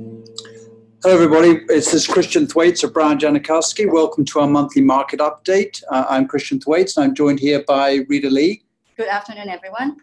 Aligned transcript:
Hello, 0.00 1.14
everybody. 1.14 1.64
It's 1.68 1.92
this 1.92 2.06
Christian 2.06 2.46
Thwaites 2.46 2.82
of 2.84 2.92
Brouwer 2.94 3.16
Janachowski. 3.16 3.90
Welcome 3.90 4.24
to 4.26 4.40
our 4.40 4.46
monthly 4.46 4.80
market 4.80 5.20
update. 5.20 5.82
Uh, 5.90 6.06
I'm 6.08 6.26
Christian 6.26 6.58
Thwaites, 6.58 6.96
and 6.96 7.04
I'm 7.04 7.14
joined 7.14 7.40
here 7.40 7.64
by 7.66 8.00
Rita 8.08 8.30
Lee. 8.30 8.62
Good 8.96 9.08
afternoon, 9.08 9.48
everyone. 9.48 9.98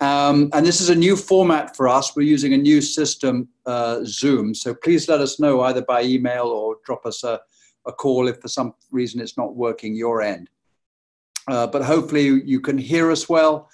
Um, 0.00 0.50
and 0.52 0.66
this 0.66 0.80
is 0.80 0.90
a 0.90 0.94
new 0.94 1.16
format 1.16 1.74
for 1.74 1.88
us. 1.88 2.14
We're 2.14 2.22
using 2.22 2.52
a 2.52 2.58
new 2.58 2.82
system, 2.82 3.48
uh, 3.64 4.00
Zoom. 4.04 4.54
So 4.54 4.74
please 4.74 5.08
let 5.08 5.20
us 5.20 5.40
know 5.40 5.62
either 5.62 5.82
by 5.82 6.02
email 6.02 6.46
or 6.46 6.76
drop 6.84 7.06
us 7.06 7.24
a, 7.24 7.40
a 7.86 7.92
call 7.92 8.28
if 8.28 8.40
for 8.40 8.48
some 8.48 8.74
reason 8.90 9.20
it's 9.20 9.38
not 9.38 9.56
working 9.56 9.94
your 9.94 10.20
end. 10.20 10.50
Uh, 11.48 11.66
but 11.66 11.82
hopefully 11.82 12.42
you 12.44 12.60
can 12.60 12.76
hear 12.76 13.10
us 13.10 13.28
well 13.28 13.70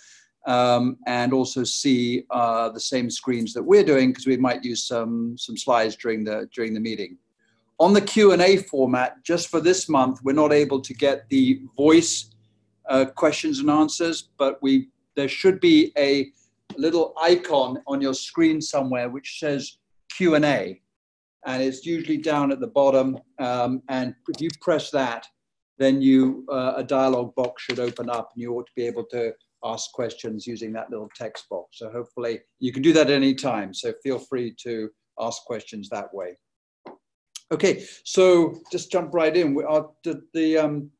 um, 0.51 0.97
and 1.07 1.33
also 1.33 1.63
see 1.63 2.25
uh, 2.31 2.69
the 2.71 2.81
same 2.81 3.09
screens 3.09 3.53
that 3.53 3.63
we're 3.63 3.85
doing 3.85 4.11
because 4.11 4.27
we 4.27 4.37
might 4.37 4.65
use 4.65 4.83
some, 4.83 5.39
some 5.39 5.57
slides 5.57 5.95
during 5.95 6.25
the, 6.25 6.49
during 6.53 6.75
the 6.75 6.81
meeting. 6.81 7.17
On 7.79 7.93
the 7.93 8.01
Q&A 8.01 8.57
format, 8.57 9.23
just 9.23 9.47
for 9.49 9.61
this 9.61 9.89
month, 9.89 10.19
we're 10.25 10.33
not 10.33 10.53
able 10.53 10.81
to 10.81 10.93
get 10.93 11.29
the 11.29 11.63
voice 11.77 12.31
uh, 12.89 13.05
questions 13.05 13.61
and 13.61 13.71
answers, 13.71 14.31
but 14.39 14.61
we 14.61 14.89
there 15.15 15.29
should 15.29 15.61
be 15.61 15.93
a 15.97 16.33
little 16.77 17.15
icon 17.21 17.79
on 17.87 18.01
your 18.01 18.15
screen 18.15 18.61
somewhere 18.61 19.09
which 19.09 19.39
says 19.39 19.79
Q&A, 20.17 20.81
and 21.47 21.63
it's 21.63 21.87
usually 21.87 22.17
down 22.17 22.51
at 22.51 22.59
the 22.59 22.67
bottom. 22.67 23.19
Um, 23.39 23.83
and 23.89 24.15
if 24.29 24.41
you 24.41 24.49
press 24.61 24.91
that, 24.91 25.27
then 25.79 26.03
you 26.03 26.45
uh, 26.51 26.75
a 26.77 26.83
dialog 26.83 27.35
box 27.37 27.63
should 27.63 27.79
open 27.79 28.11
up, 28.11 28.31
and 28.35 28.43
you 28.43 28.53
ought 28.55 28.67
to 28.67 28.73
be 28.75 28.87
able 28.87 29.05
to 29.05 29.33
ask 29.65 29.93
questions 29.93 30.47
using 30.47 30.73
that 30.73 30.91
little 30.91 31.11
text 31.15 31.49
box. 31.51 31.79
So 31.79 31.91
hopefully 31.91 32.41
you 32.59 32.73
can 32.73 32.83
do 32.83 32.93
that 32.93 33.09
at 33.09 33.13
any 33.13 33.35
time. 33.35 33.75
So 33.75 33.93
feel 34.03 34.19
free 34.19 34.55
to 34.63 34.91
ask 35.19 35.43
questions 35.45 35.89
that 35.89 36.13
way. 36.15 36.37
Okay, 37.53 37.85
so 38.05 38.61
just 38.71 38.93
jump 38.93 39.13
right 39.13 39.37
in. 39.37 39.55
We 39.55 39.65
are, 39.65 39.89
the, 40.05 40.23
the 40.35 40.57
um, 40.57 40.91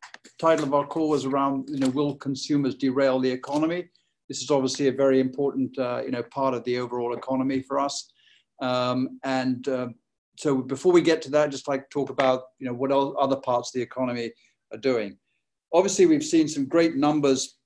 title 0.41 0.65
of 0.65 0.75
our 0.75 0.87
call 0.87 1.09
was 1.09 1.25
around, 1.25 1.69
you 1.69 1.79
know, 1.79 1.91
will 1.91 2.17
consumers 2.17 2.75
derail 2.75 3.21
the 3.21 3.31
economy? 3.31 3.89
This 4.29 4.43
is 4.43 4.51
obviously 4.51 4.89
a 4.89 4.93
very 4.93 5.21
important, 5.21 5.79
uh, 5.79 6.03
you 6.05 6.11
know, 6.11 6.25
part 6.25 6.55
of 6.55 6.65
the 6.65 6.79
overall 6.79 7.15
economy 7.15 7.63
for 7.63 7.79
us. 7.79 8.13
Um, 8.61 9.21
and 9.23 9.67
uh, 9.69 9.89
so 10.37 10.57
before 10.57 10.93
we 10.93 11.03
get 11.03 11.23
to 11.23 11.31
that, 11.31 11.51
just 11.51 11.69
like 11.69 11.83
to 11.83 11.89
talk 11.93 12.11
about, 12.11 12.43
you 12.59 12.67
know, 12.67 12.75
what 12.75 12.91
other 12.91 13.37
parts 13.37 13.71
of 13.71 13.75
the 13.75 13.83
economy 13.83 14.33
are 14.73 14.79
doing. 14.79 15.17
Obviously, 15.73 16.07
we've 16.07 16.25
seen 16.25 16.49
some 16.49 16.67
great 16.67 16.97
numbers 16.97 17.60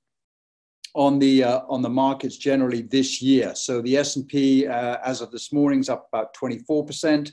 on 0.94 1.18
the 1.18 1.42
uh, 1.44 1.60
on 1.68 1.82
the 1.82 1.88
markets 1.88 2.36
generally 2.36 2.82
this 2.82 3.20
year. 3.20 3.54
So 3.54 3.82
the 3.82 3.96
S&P, 3.96 4.66
uh, 4.66 4.98
as 5.04 5.20
of 5.20 5.30
this 5.30 5.52
morning, 5.52 5.80
is 5.80 5.88
up 5.88 6.08
about 6.12 6.34
24 6.34 6.86
percent. 6.86 7.32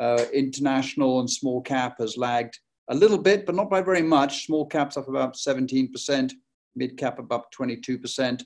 Uh, 0.00 0.24
international 0.32 1.20
and 1.20 1.28
small 1.28 1.60
cap 1.60 1.96
has 1.98 2.16
lagged 2.16 2.58
a 2.88 2.94
little 2.94 3.18
bit, 3.18 3.44
but 3.46 3.54
not 3.54 3.70
by 3.70 3.82
very 3.82 4.02
much. 4.02 4.46
Small 4.46 4.66
caps 4.66 4.96
up 4.96 5.08
about 5.08 5.36
17 5.36 5.90
percent, 5.92 6.32
mid 6.76 6.96
cap 6.96 7.18
up 7.30 7.50
22 7.52 7.98
percent. 7.98 8.44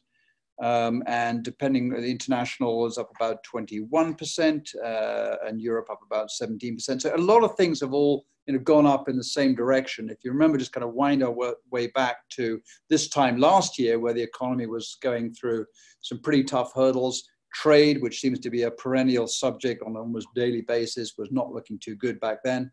Um, 0.62 1.02
and 1.08 1.42
depending, 1.42 1.88
the 1.88 2.08
international 2.08 2.86
is 2.86 2.96
up 2.96 3.10
about 3.16 3.38
21%, 3.52 4.74
uh, 4.84 5.36
and 5.46 5.60
Europe 5.60 5.88
up 5.90 5.98
about 6.06 6.28
17%. 6.30 7.02
So 7.02 7.12
a 7.12 7.18
lot 7.18 7.42
of 7.42 7.56
things 7.56 7.80
have 7.80 7.92
all 7.92 8.24
you 8.46 8.54
know, 8.54 8.60
gone 8.60 8.86
up 8.86 9.08
in 9.08 9.16
the 9.16 9.24
same 9.24 9.54
direction. 9.54 10.10
If 10.10 10.18
you 10.22 10.32
remember, 10.32 10.58
just 10.58 10.72
kind 10.72 10.84
of 10.84 10.94
wind 10.94 11.22
our 11.22 11.34
way 11.70 11.86
back 11.88 12.28
to 12.30 12.60
this 12.90 13.08
time 13.08 13.38
last 13.38 13.78
year, 13.78 13.98
where 13.98 14.12
the 14.12 14.22
economy 14.22 14.66
was 14.66 14.96
going 15.02 15.32
through 15.32 15.66
some 16.00 16.20
pretty 16.20 16.44
tough 16.44 16.72
hurdles. 16.74 17.24
Trade, 17.54 18.02
which 18.02 18.18
seems 18.20 18.40
to 18.40 18.50
be 18.50 18.62
a 18.62 18.70
perennial 18.72 19.28
subject 19.28 19.80
on 19.82 19.92
an 19.92 19.98
almost 19.98 20.26
daily 20.34 20.62
basis, 20.62 21.14
was 21.16 21.30
not 21.30 21.52
looking 21.52 21.78
too 21.78 21.94
good 21.94 22.18
back 22.18 22.38
then. 22.42 22.70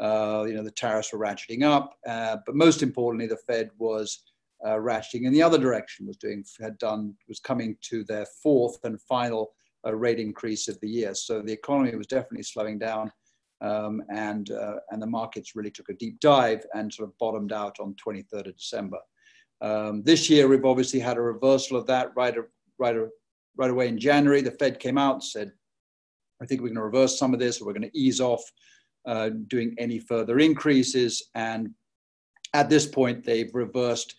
Uh, 0.00 0.44
you 0.48 0.54
know, 0.54 0.64
the 0.64 0.70
tariffs 0.70 1.12
were 1.12 1.18
ratcheting 1.18 1.62
up, 1.62 1.94
uh, 2.08 2.38
but 2.46 2.54
most 2.54 2.82
importantly, 2.82 3.26
the 3.26 3.36
Fed 3.36 3.70
was 3.76 4.24
uh, 4.64 4.70
ratcheting 4.70 5.26
in 5.26 5.32
the 5.32 5.42
other 5.42 5.58
direction. 5.58 6.06
Was 6.06 6.16
doing 6.16 6.44
had 6.60 6.78
done 6.78 7.14
was 7.28 7.40
coming 7.40 7.76
to 7.82 8.04
their 8.04 8.26
fourth 8.42 8.78
and 8.84 9.00
final 9.02 9.52
uh, 9.86 9.94
rate 9.94 10.18
increase 10.18 10.66
of 10.66 10.80
the 10.80 10.88
year. 10.88 11.14
So 11.14 11.42
the 11.42 11.52
economy 11.52 11.94
was 11.94 12.06
definitely 12.06 12.44
slowing 12.44 12.78
down 12.78 13.12
um, 13.62 14.02
and, 14.10 14.50
uh, 14.50 14.76
and 14.90 15.00
the 15.00 15.06
markets 15.06 15.54
really 15.54 15.70
took 15.70 15.88
a 15.88 15.94
deep 15.94 16.18
dive 16.20 16.64
and 16.74 16.92
sort 16.92 17.08
of 17.08 17.16
bottomed 17.18 17.52
out 17.52 17.78
on 17.80 17.94
23rd 17.94 18.48
of 18.48 18.56
December. 18.56 18.98
Um, 19.60 20.02
this 20.02 20.28
year, 20.28 20.48
we've 20.48 20.64
obviously 20.64 20.98
had 20.98 21.16
a 21.16 21.22
reversal 21.22 21.76
of 21.76 21.86
that 21.86 22.10
right, 22.16 22.34
right, 22.78 22.96
right 23.56 23.70
away 23.70 23.88
in 23.88 23.98
January. 23.98 24.42
The 24.42 24.50
Fed 24.50 24.80
came 24.80 24.98
out 24.98 25.14
and 25.14 25.24
said, 25.24 25.52
I 26.42 26.46
think 26.46 26.60
we're 26.60 26.68
going 26.68 26.76
to 26.76 26.82
reverse 26.82 27.18
some 27.18 27.32
of 27.32 27.38
this, 27.38 27.60
or 27.60 27.66
we're 27.66 27.72
going 27.72 27.88
to 27.88 27.98
ease 27.98 28.20
off 28.20 28.42
uh, 29.06 29.30
doing 29.46 29.76
any 29.78 30.00
further 30.00 30.40
increases. 30.40 31.30
And 31.36 31.70
at 32.54 32.68
this 32.68 32.86
point, 32.86 33.24
they've 33.24 33.54
reversed 33.54 34.16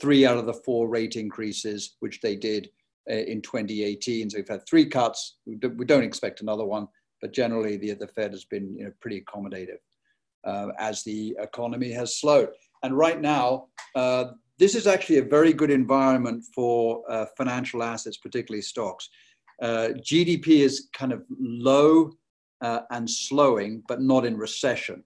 three 0.00 0.24
out 0.24 0.38
of 0.38 0.46
the 0.46 0.60
four 0.64 0.88
rate 0.88 1.16
increases, 1.16 1.96
which 1.98 2.20
they 2.20 2.36
did 2.36 2.68
uh, 3.10 3.14
in 3.14 3.42
2018. 3.42 4.30
So 4.30 4.38
we've 4.38 4.48
had 4.48 4.66
three 4.68 4.86
cuts. 4.86 5.38
We 5.46 5.56
don't 5.56 6.04
expect 6.04 6.40
another 6.40 6.64
one 6.64 6.86
but 7.24 7.32
generally 7.32 7.78
the, 7.78 7.94
the 7.94 8.06
Fed 8.06 8.32
has 8.32 8.44
been 8.44 8.76
you 8.76 8.84
know, 8.84 8.92
pretty 9.00 9.22
accommodative 9.22 9.78
uh, 10.46 10.68
as 10.78 11.02
the 11.04 11.34
economy 11.40 11.90
has 11.90 12.20
slowed. 12.20 12.50
And 12.82 12.98
right 12.98 13.18
now, 13.18 13.68
uh, 13.94 14.24
this 14.58 14.74
is 14.74 14.86
actually 14.86 15.20
a 15.20 15.24
very 15.24 15.54
good 15.54 15.70
environment 15.70 16.44
for 16.54 17.02
uh, 17.10 17.24
financial 17.34 17.82
assets, 17.82 18.18
particularly 18.18 18.60
stocks. 18.60 19.08
Uh, 19.62 19.88
GDP 20.02 20.48
is 20.48 20.90
kind 20.92 21.14
of 21.14 21.24
low 21.40 22.10
uh, 22.60 22.80
and 22.90 23.08
slowing, 23.08 23.82
but 23.88 24.02
not 24.02 24.26
in 24.26 24.36
recession. 24.36 25.02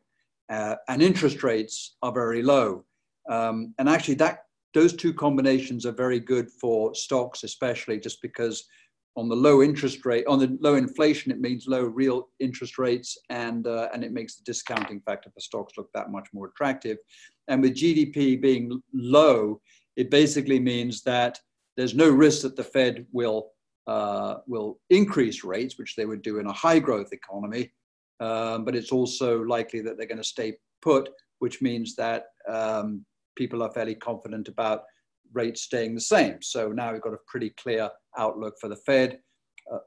Uh, 0.51 0.75
and 0.89 1.01
interest 1.01 1.45
rates 1.45 1.99
are 2.03 2.11
very 2.11 2.43
low. 2.43 2.85
Um, 3.31 3.75
and 3.79 3.89
actually, 3.89 4.17
that 4.17 4.41
those 4.75 4.93
two 4.93 5.15
combinations 5.15 5.87
are 5.87 5.93
very 5.93 6.19
good 6.19 6.51
for 6.51 6.97
stocks, 6.97 7.45
especially 7.45 8.01
just 8.01 8.21
because 8.23 8.65
on 9.19 9.29
the 9.29 9.35
low 9.35 9.63
interest 9.63 10.07
rate, 10.07 10.25
on 10.29 10.39
the 10.39 10.57
low 10.61 10.77
inflation, 10.77 11.33
it 11.33 11.41
means 11.41 11.67
low 11.67 11.83
real 11.83 12.29
interest 12.39 12.79
rates, 12.79 13.19
and 13.31 13.67
uh, 13.67 13.89
and 13.93 14.05
it 14.05 14.13
makes 14.13 14.37
the 14.37 14.45
discounting 14.45 15.01
factor 15.01 15.29
for 15.31 15.41
stocks 15.41 15.73
look 15.77 15.91
that 15.93 16.13
much 16.13 16.29
more 16.33 16.47
attractive. 16.47 16.99
And 17.49 17.61
with 17.61 17.75
GDP 17.75 18.41
being 18.41 18.81
low, 18.95 19.61
it 19.97 20.09
basically 20.11 20.61
means 20.61 21.03
that 21.03 21.41
there's 21.77 21.95
no 21.95 22.09
risk 22.09 22.43
that 22.43 22.55
the 22.55 22.63
Fed 22.63 23.07
will 23.11 23.51
uh, 23.89 24.37
will 24.47 24.79
increase 24.91 25.43
rates, 25.43 25.79
which 25.79 25.97
they 25.97 26.07
would 26.07 26.23
do 26.23 26.39
in 26.39 26.47
a 26.47 26.53
high 26.53 26.79
growth 26.79 27.13
economy. 27.13 27.73
Um, 28.21 28.65
but 28.65 28.77
it's 28.77 28.93
also 28.93 29.43
likely 29.43 29.81
that 29.81 29.97
they're 29.97 30.07
going 30.07 30.19
to 30.19 30.35
stay 30.37 30.59
put, 30.81 31.09
which 31.41 31.61
means 31.61 31.97
that 31.97 32.27
um, 32.49 33.05
people 33.37 33.63
are 33.65 33.73
fairly 33.73 33.95
confident 33.97 34.47
about 34.49 34.83
rates 35.33 35.63
staying 35.63 35.95
the 35.95 36.01
same. 36.01 36.41
So 36.43 36.71
now 36.73 36.93
we've 36.93 37.03
got 37.03 37.15
a 37.15 37.21
pretty 37.27 37.51
clear 37.51 37.91
outlook 38.17 38.55
for 38.61 38.69
the 38.69 38.77
Fed, 38.77 39.19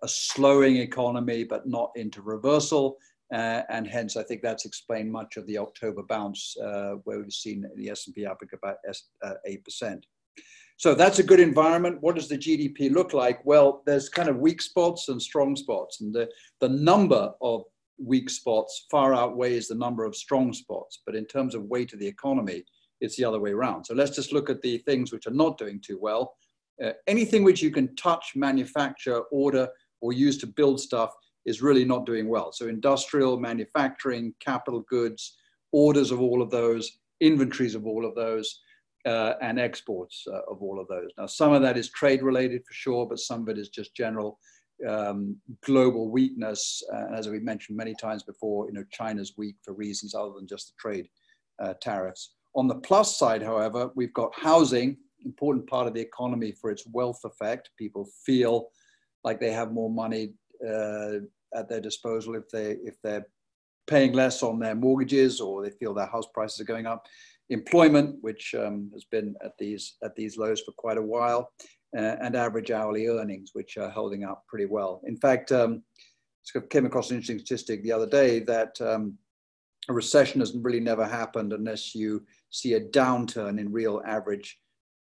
a 0.03 0.07
slowing 0.07 0.77
economy, 0.77 1.43
but 1.43 1.67
not 1.67 1.91
into 1.95 2.21
reversal. 2.21 2.97
Uh, 3.33 3.63
and 3.69 3.87
hence, 3.87 4.17
I 4.17 4.23
think 4.23 4.41
that's 4.41 4.65
explained 4.65 5.11
much 5.11 5.37
of 5.37 5.47
the 5.47 5.57
October 5.57 6.03
bounce, 6.03 6.55
uh, 6.57 6.95
where 7.05 7.19
we've 7.19 7.31
seen 7.31 7.65
the 7.77 7.89
S&P 7.89 8.25
up 8.25 8.39
about 8.53 8.75
8%. 9.47 9.93
Uh, 9.93 9.95
so 10.75 10.95
that's 10.95 11.19
a 11.19 11.23
good 11.23 11.39
environment. 11.39 12.01
What 12.01 12.15
does 12.15 12.27
the 12.27 12.37
GDP 12.37 12.91
look 12.91 13.13
like? 13.13 13.39
Well, 13.45 13.83
there's 13.85 14.09
kind 14.09 14.27
of 14.27 14.37
weak 14.37 14.61
spots 14.61 15.09
and 15.09 15.21
strong 15.21 15.55
spots. 15.55 16.01
And 16.01 16.13
the, 16.13 16.27
the 16.59 16.69
number 16.69 17.31
of 17.41 17.63
weak 18.03 18.29
spots 18.29 18.87
far 18.89 19.13
outweighs 19.13 19.67
the 19.67 19.75
number 19.75 20.03
of 20.03 20.15
strong 20.15 20.51
spots. 20.53 21.01
But 21.05 21.15
in 21.15 21.25
terms 21.25 21.55
of 21.55 21.65
weight 21.65 21.93
of 21.93 21.99
the 21.99 22.07
economy, 22.07 22.63
it's 23.01 23.17
the 23.17 23.25
other 23.25 23.39
way 23.39 23.51
around. 23.51 23.85
So 23.85 23.93
let's 23.93 24.15
just 24.15 24.31
look 24.31 24.49
at 24.49 24.61
the 24.61 24.77
things 24.79 25.11
which 25.11 25.27
are 25.27 25.31
not 25.31 25.57
doing 25.57 25.81
too 25.81 25.99
well. 25.99 26.35
Uh, 26.83 26.91
anything 27.07 27.43
which 27.43 27.61
you 27.61 27.71
can 27.71 27.95
touch, 27.95 28.33
manufacture, 28.35 29.21
order, 29.31 29.67
or 29.99 30.13
use 30.13 30.37
to 30.39 30.47
build 30.47 30.79
stuff 30.79 31.13
is 31.45 31.61
really 31.61 31.85
not 31.85 32.05
doing 32.05 32.29
well. 32.29 32.51
So 32.51 32.67
industrial, 32.67 33.39
manufacturing, 33.39 34.33
capital 34.39 34.81
goods, 34.89 35.37
orders 35.71 36.11
of 36.11 36.21
all 36.21 36.41
of 36.41 36.49
those, 36.49 36.99
inventories 37.19 37.75
of 37.75 37.85
all 37.85 38.05
of 38.05 38.15
those, 38.15 38.61
uh, 39.05 39.33
and 39.41 39.59
exports 39.59 40.23
uh, 40.31 40.41
of 40.51 40.61
all 40.61 40.79
of 40.79 40.87
those. 40.87 41.09
Now, 41.17 41.25
some 41.25 41.53
of 41.53 41.61
that 41.63 41.77
is 41.77 41.89
trade 41.89 42.21
related 42.21 42.61
for 42.67 42.73
sure, 42.73 43.07
but 43.07 43.19
some 43.19 43.41
of 43.41 43.49
it 43.49 43.57
is 43.57 43.69
just 43.69 43.95
general 43.95 44.37
um, 44.87 45.37
global 45.65 46.11
weakness. 46.11 46.83
Uh, 46.93 47.15
as 47.15 47.27
we 47.27 47.39
mentioned 47.39 47.77
many 47.77 47.95
times 47.95 48.23
before, 48.23 48.67
you 48.67 48.73
know, 48.73 48.83
China's 48.91 49.33
weak 49.37 49.55
for 49.63 49.73
reasons 49.73 50.13
other 50.13 50.33
than 50.35 50.47
just 50.47 50.67
the 50.67 50.73
trade 50.79 51.07
uh, 51.61 51.73
tariffs. 51.81 52.35
On 52.55 52.67
the 52.67 52.75
plus 52.75 53.17
side, 53.17 53.41
however, 53.41 53.91
we've 53.95 54.13
got 54.13 54.33
housing, 54.35 54.97
important 55.25 55.67
part 55.67 55.87
of 55.87 55.93
the 55.93 56.01
economy 56.01 56.51
for 56.51 56.71
its 56.71 56.85
wealth 56.87 57.21
effect. 57.23 57.69
People 57.77 58.09
feel 58.25 58.69
like 59.23 59.39
they 59.39 59.51
have 59.51 59.71
more 59.71 59.89
money 59.89 60.33
uh, 60.67 61.19
at 61.55 61.69
their 61.69 61.81
disposal 61.81 62.35
if 62.35 62.49
they 62.49 62.77
if 62.83 62.95
they're 63.03 63.25
paying 63.87 64.13
less 64.13 64.43
on 64.43 64.59
their 64.59 64.75
mortgages 64.75 65.41
or 65.41 65.63
they 65.63 65.71
feel 65.71 65.93
their 65.93 66.05
house 66.05 66.27
prices 66.33 66.59
are 66.59 66.65
going 66.65 66.85
up. 66.85 67.05
Employment, 67.49 68.15
which 68.21 68.55
um, 68.55 68.89
has 68.93 69.03
been 69.03 69.35
at 69.43 69.57
these 69.57 69.95
at 70.03 70.15
these 70.15 70.37
lows 70.37 70.61
for 70.61 70.71
quite 70.73 70.97
a 70.97 71.01
while, 71.01 71.51
uh, 71.97 72.15
and 72.21 72.35
average 72.35 72.71
hourly 72.71 73.07
earnings, 73.07 73.51
which 73.53 73.77
are 73.77 73.89
holding 73.89 74.23
up 74.23 74.43
pretty 74.47 74.65
well. 74.65 75.01
In 75.05 75.17
fact, 75.17 75.51
um, 75.51 75.83
came 76.69 76.85
across 76.85 77.09
an 77.09 77.17
interesting 77.17 77.39
statistic 77.39 77.83
the 77.83 77.91
other 77.91 78.07
day 78.07 78.39
that 78.39 78.79
um, 78.81 79.17
a 79.89 79.93
recession 79.93 80.39
has 80.39 80.55
really 80.55 80.79
never 80.79 81.05
happened 81.05 81.53
unless 81.53 81.93
you 81.93 82.25
see 82.51 82.73
a 82.73 82.81
downturn 82.81 83.59
in 83.59 83.71
real 83.71 84.01
average 84.05 84.57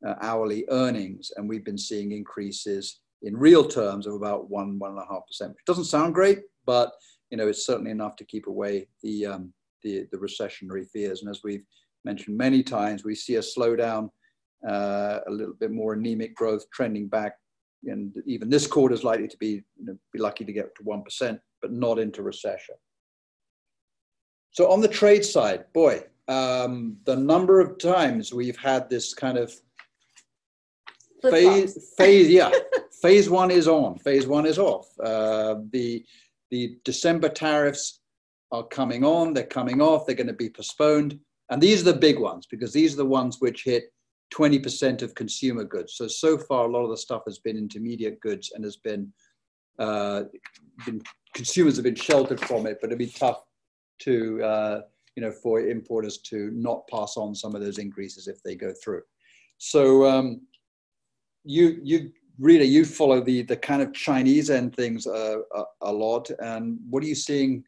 uh, 0.07 0.15
hourly 0.23 0.65
earnings. 0.71 1.31
And 1.37 1.49
we've 1.49 1.65
been 1.65 1.79
seeing 1.79 2.13
increases 2.13 3.01
in 3.23 3.37
real 3.37 3.67
terms 3.67 4.07
of 4.07 4.15
about 4.15 4.49
one, 4.49 4.79
one 4.79 4.93
and 4.93 5.01
a 5.01 5.13
half 5.13 5.27
percent, 5.27 5.51
which 5.51 5.65
doesn't 5.67 5.85
sound 5.85 6.15
great, 6.15 6.41
but 6.65 6.93
you 7.31 7.37
know, 7.37 7.49
it's 7.49 7.67
certainly 7.67 7.91
enough 7.91 8.17
to 8.17 8.25
keep 8.25 8.47
away 8.47 8.89
the, 9.03 9.27
um, 9.27 9.53
the, 9.83 10.07
the 10.11 10.19
recessionary 10.19 10.89
fears. 10.89 11.21
And 11.21 11.31
as 11.31 11.43
we've 11.45 11.65
mentioned 12.05 12.37
many 12.37 12.63
times, 12.63 13.05
we 13.05 13.15
see 13.15 13.37
a 13.37 13.41
slowdown, 13.41 14.09
uh, 14.67 15.21
a 15.27 15.31
little 15.31 15.55
bit 15.55 15.71
more 15.71 15.93
anemic 15.93 16.35
growth 16.35 16.65
trending 16.73 17.09
back. 17.09 17.35
And 17.85 18.15
even 18.27 18.51
this 18.51 18.67
quarter 18.67 18.95
is 18.95 19.05
likely 19.05 19.29
to 19.29 19.37
be, 19.39 19.63
you 19.77 19.87
know, 19.87 19.97
be 20.13 20.19
lucky 20.19 20.45
to 20.45 20.53
get 20.53 20.75
to 20.77 20.83
1%, 20.83 21.39
but 21.63 21.73
not 21.73 21.99
into 21.99 22.23
recession. 22.23 22.75
So 24.53 24.71
on 24.71 24.81
the 24.81 24.89
trade 24.89 25.25
side, 25.25 25.65
boy, 25.73 26.03
um, 26.31 26.97
the 27.07 27.17
number 27.17 27.61
of 27.61 27.79
times 27.79 28.33
we've 28.33 28.57
had 28.57 28.89
this 28.89 29.15
kind 29.15 29.37
of 29.37 29.53
phase, 31.23 31.93
phase, 31.99 32.31
yeah, 32.31 32.51
phase 33.03 33.29
one 33.29 33.51
is 33.51 33.67
on, 33.67 33.99
phase 33.99 34.29
one 34.29 34.47
is 34.47 34.59
off. 34.59 34.89
Uh, 35.03 35.57
the 35.73 36.05
the 36.53 36.77
December 36.85 37.29
tariffs 37.29 38.01
are 38.53 38.65
coming 38.65 39.05
on, 39.05 39.35
they're 39.35 39.45
coming 39.45 39.81
off, 39.81 40.07
they're 40.07 40.17
going 40.17 40.27
to 40.27 40.33
be 40.33 40.51
postponed, 40.51 41.19
and 41.51 41.61
these 41.61 41.81
are 41.83 41.93
the 41.93 41.99
big 41.99 42.19
ones 42.19 42.47
because 42.47 42.73
these 42.73 42.95
are 42.95 42.99
the 42.99 43.05
ones 43.05 43.37
which 43.41 43.65
hit 43.65 43.93
20% 44.33 45.03
of 45.03 45.15
consumer 45.17 45.65
goods. 45.65 45.95
So 45.97 46.07
so 46.07 46.39
far, 46.39 46.67
a 46.67 46.71
lot 46.71 46.85
of 46.85 46.91
the 46.91 46.97
stuff 46.97 47.23
has 47.27 47.41
been 47.41 47.57
intermediate 47.57 48.21
goods 48.21 48.53
and 48.55 48.63
has 48.63 48.77
been, 48.77 49.13
uh, 49.81 50.25
been 50.87 51.03
consumers 51.35 51.77
have 51.77 51.85
been 51.85 51.97
sheltered 51.97 52.41
from 52.41 52.67
it, 52.67 52.79
but 52.81 52.89
it'd 52.89 52.99
be 52.99 53.07
tough 53.07 53.43
to 54.01 54.43
uh, 54.43 54.81
you 55.21 55.27
know 55.27 55.33
for 55.33 55.61
importers 55.61 56.19
to 56.19 56.51
not 56.55 56.89
pass 56.89 57.19
on 57.19 57.35
some 57.35 57.55
of 57.55 57.61
those 57.61 57.77
increases 57.77 58.27
if 58.27 58.43
they 58.43 58.55
go 58.55 58.73
through. 58.83 59.03
So 59.59 60.09
um, 60.09 60.41
you 61.45 61.79
you 61.83 62.11
really 62.39 62.65
you 62.65 62.87
follow 62.87 63.21
the 63.23 63.43
the 63.43 63.57
kind 63.57 63.83
of 63.83 63.93
Chinese 63.93 64.49
end 64.49 64.75
things 64.75 65.07
uh, 65.07 65.41
a, 65.55 65.63
a, 65.83 65.93
lot, 65.93 66.31
and 66.39 66.79
what 66.89 67.03
are 67.03 67.07
you 67.07 67.15
seeing 67.15 67.63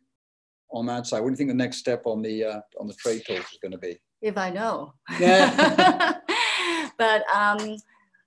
on 0.72 0.86
that 0.86 1.06
side? 1.06 1.20
What 1.20 1.28
do 1.28 1.32
you 1.32 1.36
think 1.36 1.50
the 1.50 1.54
next 1.54 1.76
step 1.76 2.06
on 2.06 2.22
the 2.22 2.42
uh, 2.44 2.60
on 2.80 2.86
the 2.86 2.94
trade 2.94 3.22
talks 3.26 3.52
is 3.52 3.58
going 3.60 3.72
to 3.72 3.78
be? 3.78 4.00
If 4.22 4.38
I 4.38 4.48
know. 4.48 4.94
Yeah. 5.20 6.14
but 6.98 7.22
um, 7.34 7.76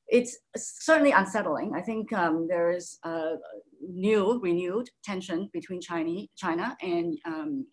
it's 0.07 0.37
certainly 0.55 1.11
unsettling. 1.11 1.73
I 1.73 1.81
think 1.81 2.13
um, 2.13 2.47
there 2.47 2.69
is 2.69 2.99
a 3.03 3.37
new, 3.81 4.39
renewed 4.39 4.87
tension 5.03 5.49
between 5.51 5.81
China, 5.81 6.27
China 6.37 6.77
and 6.83 7.17
um, 7.25 7.65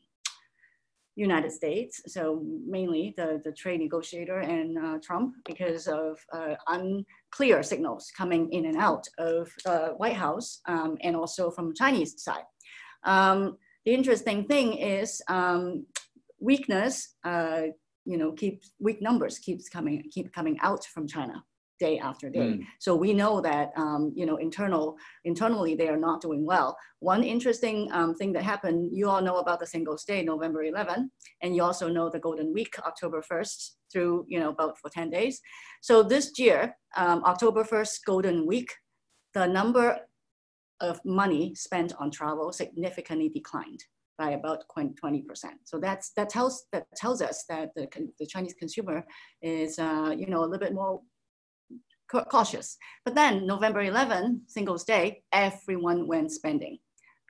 United 1.16 1.52
States, 1.52 2.02
so 2.06 2.42
mainly 2.66 3.12
the, 3.16 3.40
the 3.44 3.52
trade 3.52 3.80
negotiator 3.80 4.38
and 4.38 4.78
uh, 4.78 4.98
Trump, 5.02 5.34
because 5.44 5.86
of 5.86 6.18
uh, 6.32 6.54
unclear 6.68 7.62
signals 7.62 8.10
coming 8.16 8.50
in 8.52 8.66
and 8.66 8.76
out 8.76 9.06
of 9.18 9.50
uh, 9.66 9.88
White 9.90 10.16
House 10.16 10.60
um, 10.66 10.96
and 11.02 11.14
also 11.14 11.50
from 11.50 11.68
the 11.68 11.74
Chinese 11.74 12.22
side. 12.22 12.44
Um, 13.04 13.58
the 13.84 13.92
interesting 13.92 14.46
thing 14.46 14.74
is 14.74 15.20
um, 15.28 15.86
weakness, 16.40 17.14
uh, 17.24 17.62
you 18.04 18.16
know, 18.16 18.32
keep 18.32 18.62
weak 18.80 19.02
numbers 19.02 19.38
keeps 19.38 19.68
coming 19.68 20.02
keep 20.10 20.32
coming 20.32 20.58
out 20.60 20.84
from 20.84 21.06
China 21.06 21.44
day 21.86 21.94
after 21.98 22.26
day. 22.30 22.50
Mm. 22.52 22.64
So 22.78 22.90
we 23.04 23.10
know 23.20 23.34
that 23.40 23.66
um, 23.84 24.02
you 24.14 24.26
know 24.28 24.36
internal 24.46 24.96
internally 25.30 25.74
they 25.74 25.88
are 25.92 26.02
not 26.08 26.18
doing 26.26 26.42
well. 26.52 26.68
One 27.12 27.22
interesting 27.34 27.78
um, 27.98 28.10
thing 28.18 28.30
that 28.34 28.44
happened, 28.52 28.78
you 28.98 29.04
all 29.10 29.22
know 29.28 29.38
about 29.44 29.58
the 29.60 29.70
Singles 29.74 30.04
Day, 30.04 30.20
November 30.22 30.62
11, 30.62 31.10
and 31.42 31.56
you 31.56 31.62
also 31.68 31.86
know 31.96 32.06
the 32.08 32.24
Golden 32.26 32.48
Week, 32.58 32.72
October 32.90 33.20
1st 33.30 33.58
through 33.90 34.24
you 34.32 34.38
know 34.40 34.50
about 34.56 34.78
for 34.80 34.90
10 34.90 35.10
days. 35.10 35.34
So 35.88 35.94
this 36.14 36.26
year, 36.38 36.60
um, 36.96 37.18
October 37.32 37.62
1st, 37.64 37.94
Golden 38.06 38.38
Week, 38.46 38.70
the 39.34 39.46
number 39.46 39.86
of 40.80 41.00
money 41.04 41.54
spent 41.54 41.92
on 41.98 42.10
travel 42.10 42.52
significantly 42.52 43.28
declined 43.28 43.82
by 44.18 44.30
about 44.30 44.64
20%. 44.76 45.24
So 45.64 45.78
that's, 45.78 46.12
that, 46.16 46.28
tells, 46.28 46.66
that 46.72 46.86
tells 46.96 47.22
us 47.22 47.44
that 47.48 47.70
the, 47.74 47.88
the 48.18 48.26
Chinese 48.26 48.54
consumer 48.54 49.04
is, 49.40 49.78
uh, 49.78 50.14
you 50.16 50.26
know, 50.26 50.40
a 50.40 50.48
little 50.50 50.64
bit 50.66 50.74
more 50.74 51.00
cautious. 52.20 52.76
But 53.04 53.14
then 53.14 53.46
November 53.46 53.82
11, 53.82 54.42
Singles 54.46 54.84
Day, 54.84 55.22
everyone 55.32 56.06
went 56.06 56.30
spending. 56.32 56.78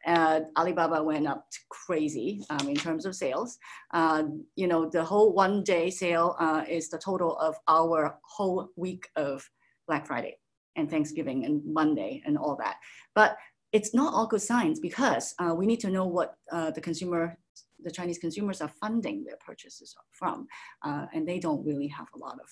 Uh, 0.06 0.40
Alibaba 0.56 1.02
went 1.02 1.28
up 1.28 1.46
crazy 1.68 2.44
um, 2.50 2.68
in 2.68 2.74
terms 2.74 3.06
of 3.06 3.14
sales. 3.14 3.58
Uh, 3.94 4.24
you 4.56 4.66
know, 4.66 4.88
the 4.88 5.04
whole 5.04 5.32
one 5.32 5.62
day 5.62 5.90
sale 5.90 6.34
uh, 6.40 6.64
is 6.68 6.88
the 6.88 6.98
total 6.98 7.36
of 7.38 7.56
our 7.68 8.18
whole 8.24 8.70
week 8.76 9.08
of 9.16 9.48
Black 9.86 10.06
Friday 10.06 10.38
and 10.76 10.90
Thanksgiving 10.90 11.44
and 11.44 11.62
Monday 11.64 12.22
and 12.26 12.36
all 12.36 12.56
that. 12.56 12.76
But 13.14 13.36
it's 13.72 13.94
not 13.94 14.12
all 14.12 14.26
good 14.26 14.42
signs 14.42 14.80
because 14.80 15.34
uh, 15.38 15.54
we 15.54 15.66
need 15.66 15.80
to 15.80 15.90
know 15.90 16.06
what 16.06 16.34
uh, 16.50 16.70
the 16.72 16.80
consumer, 16.80 17.38
the 17.82 17.90
Chinese 17.90 18.18
consumers 18.18 18.60
are 18.60 18.72
funding 18.80 19.24
their 19.24 19.38
purchases 19.44 19.94
from. 20.12 20.46
Uh, 20.82 21.06
and 21.14 21.26
they 21.26 21.38
don't 21.38 21.64
really 21.64 21.88
have 21.88 22.08
a 22.14 22.18
lot 22.18 22.38
of 22.40 22.48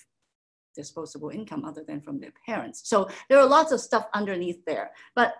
disposable 0.75 1.29
income 1.29 1.65
other 1.65 1.83
than 1.87 2.01
from 2.01 2.19
their 2.19 2.33
parents. 2.45 2.81
So 2.85 3.09
there 3.29 3.39
are 3.39 3.47
lots 3.47 3.71
of 3.71 3.79
stuff 3.79 4.07
underneath 4.13 4.63
there. 4.65 4.91
But 5.15 5.33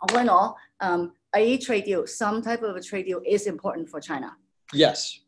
all 0.00 0.18
in 0.18 0.28
all, 0.28 0.56
um, 0.80 1.12
a 1.34 1.58
trade 1.58 1.84
deal, 1.84 2.06
some 2.06 2.42
type 2.42 2.62
of 2.62 2.76
a 2.76 2.82
trade 2.82 3.06
deal 3.06 3.20
is 3.26 3.46
important 3.46 3.88
for 3.88 4.00
China. 4.00 4.32
Yes. 4.72 5.20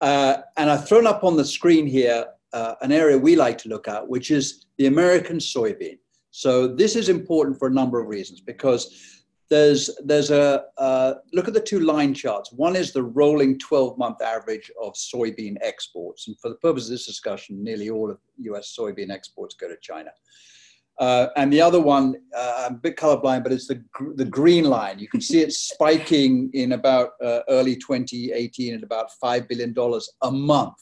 Uh, 0.00 0.38
and 0.56 0.70
I've 0.70 0.86
thrown 0.86 1.06
up 1.06 1.24
on 1.24 1.36
the 1.36 1.44
screen 1.44 1.86
here 1.86 2.26
uh, 2.52 2.76
an 2.82 2.92
area 2.92 3.18
we 3.18 3.34
like 3.34 3.58
to 3.58 3.68
look 3.68 3.88
at, 3.88 4.06
which 4.08 4.30
is 4.30 4.66
the 4.78 4.86
American 4.86 5.38
soybean. 5.38 5.98
So 6.30 6.68
this 6.68 6.96
is 6.96 7.08
important 7.08 7.58
for 7.58 7.68
a 7.68 7.70
number 7.70 8.00
of 8.00 8.08
reasons 8.08 8.40
because 8.40 9.23
there's 9.50 9.90
there's 10.04 10.30
a 10.30 10.64
uh, 10.78 11.14
look 11.32 11.48
at 11.48 11.54
the 11.54 11.60
two 11.60 11.80
line 11.80 12.14
charts. 12.14 12.52
One 12.52 12.76
is 12.76 12.92
the 12.92 13.02
rolling 13.02 13.58
12-month 13.58 14.22
average 14.22 14.70
of 14.82 14.94
soybean 14.94 15.56
exports, 15.60 16.28
and 16.28 16.38
for 16.40 16.48
the 16.48 16.56
purpose 16.56 16.84
of 16.84 16.90
this 16.90 17.06
discussion, 17.06 17.62
nearly 17.62 17.90
all 17.90 18.10
of 18.10 18.18
U.S. 18.38 18.74
soybean 18.78 19.10
exports 19.10 19.54
go 19.54 19.68
to 19.68 19.76
China. 19.80 20.10
Uh, 21.00 21.26
and 21.36 21.52
the 21.52 21.60
other 21.60 21.80
one, 21.80 22.14
uh, 22.36 22.66
I'm 22.66 22.74
a 22.74 22.78
bit 22.78 22.96
colorblind, 22.96 23.42
but 23.42 23.52
it's 23.52 23.66
the 23.66 23.82
the 24.16 24.24
green 24.24 24.64
line. 24.64 24.98
You 24.98 25.08
can 25.08 25.20
see 25.20 25.40
it 25.40 25.52
spiking 25.72 26.50
in 26.54 26.72
about 26.72 27.10
uh, 27.22 27.40
early 27.48 27.76
2018 27.76 28.74
at 28.74 28.82
about 28.82 29.12
five 29.20 29.48
billion 29.48 29.72
dollars 29.72 30.10
a 30.22 30.30
month 30.30 30.78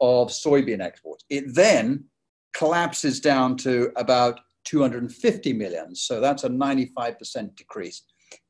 of 0.00 0.28
soybean 0.28 0.80
exports. 0.80 1.24
It 1.30 1.54
then 1.54 2.04
collapses 2.54 3.20
down 3.20 3.56
to 3.56 3.92
about 3.96 4.40
250 4.68 5.52
million. 5.54 5.94
So 5.94 6.20
that's 6.20 6.44
a 6.44 6.48
95% 6.48 7.56
decrease. 7.56 8.02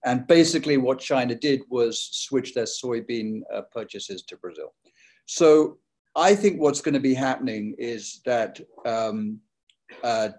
And 0.04 0.26
basically, 0.26 0.76
what 0.76 0.98
China 0.98 1.36
did 1.36 1.62
was 1.70 2.02
switch 2.12 2.54
their 2.54 2.64
soybean 2.64 3.42
uh, 3.54 3.62
purchases 3.72 4.22
to 4.24 4.36
Brazil. 4.36 4.74
So 5.26 5.78
I 6.16 6.34
think 6.34 6.60
what's 6.60 6.80
going 6.80 6.94
to 6.94 7.00
be 7.00 7.14
happening 7.14 7.76
is 7.78 8.20
that 8.26 8.60
um, 8.84 9.38
uh, 10.02 10.30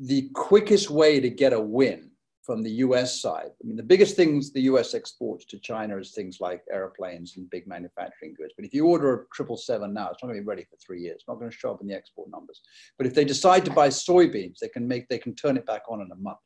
the 0.00 0.28
quickest 0.34 0.90
way 0.90 1.20
to 1.20 1.30
get 1.30 1.52
a 1.52 1.60
win 1.60 2.05
from 2.46 2.62
the 2.62 2.70
US 2.70 3.20
side. 3.20 3.50
I 3.62 3.66
mean, 3.66 3.76
the 3.76 3.82
biggest 3.82 4.14
things 4.14 4.52
the 4.52 4.62
US 4.62 4.94
exports 4.94 5.44
to 5.46 5.58
China 5.58 5.98
is 5.98 6.12
things 6.12 6.38
like 6.40 6.62
airplanes 6.70 7.36
and 7.36 7.50
big 7.50 7.66
manufacturing 7.66 8.34
goods. 8.34 8.54
But 8.56 8.64
if 8.64 8.72
you 8.72 8.86
order 8.86 9.12
a 9.12 9.18
777 9.34 9.92
now, 9.92 10.10
it's 10.10 10.22
not 10.22 10.28
going 10.28 10.38
to 10.38 10.42
be 10.42 10.46
ready 10.46 10.64
for 10.70 10.76
three 10.76 11.00
years. 11.00 11.16
It's 11.16 11.28
not 11.28 11.40
going 11.40 11.50
to 11.50 11.56
show 11.56 11.72
up 11.72 11.80
in 11.80 11.88
the 11.88 11.94
export 11.94 12.30
numbers. 12.30 12.62
But 12.96 13.08
if 13.08 13.14
they 13.14 13.24
decide 13.24 13.64
to 13.64 13.72
buy 13.72 13.88
soybeans, 13.88 14.58
they 14.60 14.68
can 14.68 14.86
make, 14.86 15.08
they 15.08 15.18
can 15.18 15.34
turn 15.34 15.56
it 15.56 15.66
back 15.66 15.82
on 15.88 16.00
in 16.00 16.10
a 16.12 16.16
month. 16.16 16.38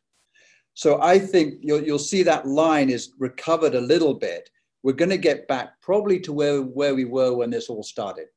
So 0.72 1.02
I 1.02 1.18
think 1.18 1.58
you'll, 1.60 1.82
you'll 1.82 1.98
see 1.98 2.22
that 2.22 2.46
line 2.46 2.88
is 2.88 3.12
recovered 3.18 3.74
a 3.74 3.80
little 3.80 4.14
bit. 4.14 4.48
We're 4.82 4.92
going 4.94 5.10
to 5.10 5.18
get 5.18 5.46
back 5.46 5.78
probably 5.82 6.18
to 6.20 6.32
where, 6.32 6.62
where 6.62 6.94
we 6.94 7.04
were 7.04 7.34
when 7.34 7.50
this 7.50 7.68
all 7.68 7.82
started. 7.82 8.28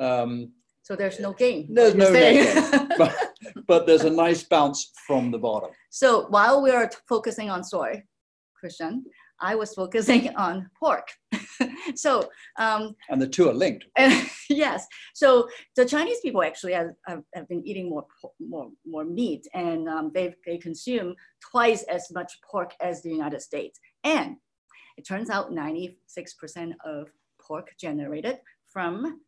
Um, 0.00 0.50
so 0.82 0.96
there's 0.96 1.20
no 1.20 1.32
gain. 1.32 1.72
There's 1.72 1.94
no 1.94 2.12
gain, 2.12 2.44
but, 3.78 3.86
there's 3.86 4.04
a 4.04 4.10
nice 4.10 4.42
bounce 4.42 4.92
from 5.06 5.30
the 5.30 5.38
bottom. 5.38 5.70
So 5.90 6.26
while 6.28 6.62
we 6.62 6.70
are 6.70 6.90
focusing 7.08 7.50
on 7.50 7.64
soy, 7.64 8.02
Christian, 8.58 9.04
I 9.40 9.54
was 9.54 9.74
focusing 9.74 10.34
on 10.36 10.70
pork. 10.78 11.08
so 11.94 12.28
um, 12.58 12.94
and 13.08 13.20
the 13.20 13.26
two 13.26 13.48
are 13.48 13.54
linked. 13.54 13.84
yes. 14.50 14.86
So 15.14 15.48
the 15.76 15.84
Chinese 15.84 16.20
people 16.20 16.42
actually 16.42 16.74
have, 16.74 16.90
have, 17.06 17.22
have 17.34 17.48
been 17.48 17.66
eating 17.66 17.88
more 17.90 18.06
more 18.38 18.70
more 18.86 19.04
meat, 19.04 19.46
and 19.54 19.88
um, 19.88 20.12
they 20.14 20.34
they 20.46 20.58
consume 20.58 21.14
twice 21.50 21.82
as 21.84 22.08
much 22.12 22.32
pork 22.48 22.72
as 22.80 23.02
the 23.02 23.10
United 23.10 23.42
States. 23.42 23.80
And 24.04 24.36
it 24.96 25.06
turns 25.06 25.30
out 25.30 25.50
96% 25.50 25.94
of 26.84 27.08
pork 27.40 27.68
generated 27.80 28.38
from 28.72 29.20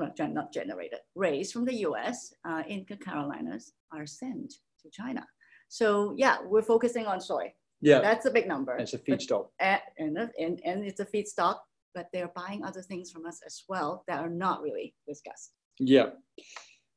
not, 0.00 0.32
not 0.32 0.52
generated, 0.52 1.00
raised 1.14 1.52
from 1.52 1.64
the 1.64 1.74
US 1.88 2.32
uh, 2.48 2.62
in 2.66 2.84
the 2.88 2.96
Carolinas 2.96 3.72
are 3.92 4.06
sent 4.06 4.52
to 4.82 4.90
China. 4.90 5.24
So 5.68 6.14
yeah, 6.16 6.38
we're 6.44 6.62
focusing 6.62 7.06
on 7.06 7.20
soy. 7.20 7.52
Yeah. 7.80 8.00
That's 8.00 8.26
a 8.26 8.30
big 8.30 8.46
number. 8.48 8.76
It's 8.76 8.94
a 8.94 8.98
feedstock. 8.98 9.46
And, 9.60 9.80
and, 9.98 10.18
and, 10.18 10.60
and 10.64 10.84
it's 10.84 11.00
a 11.00 11.06
feedstock, 11.06 11.56
but 11.94 12.08
they're 12.12 12.32
buying 12.34 12.64
other 12.64 12.82
things 12.82 13.10
from 13.10 13.26
us 13.26 13.40
as 13.46 13.62
well 13.68 14.04
that 14.06 14.20
are 14.20 14.28
not 14.28 14.62
really 14.62 14.94
discussed. 15.08 15.52
Yeah. 15.78 16.10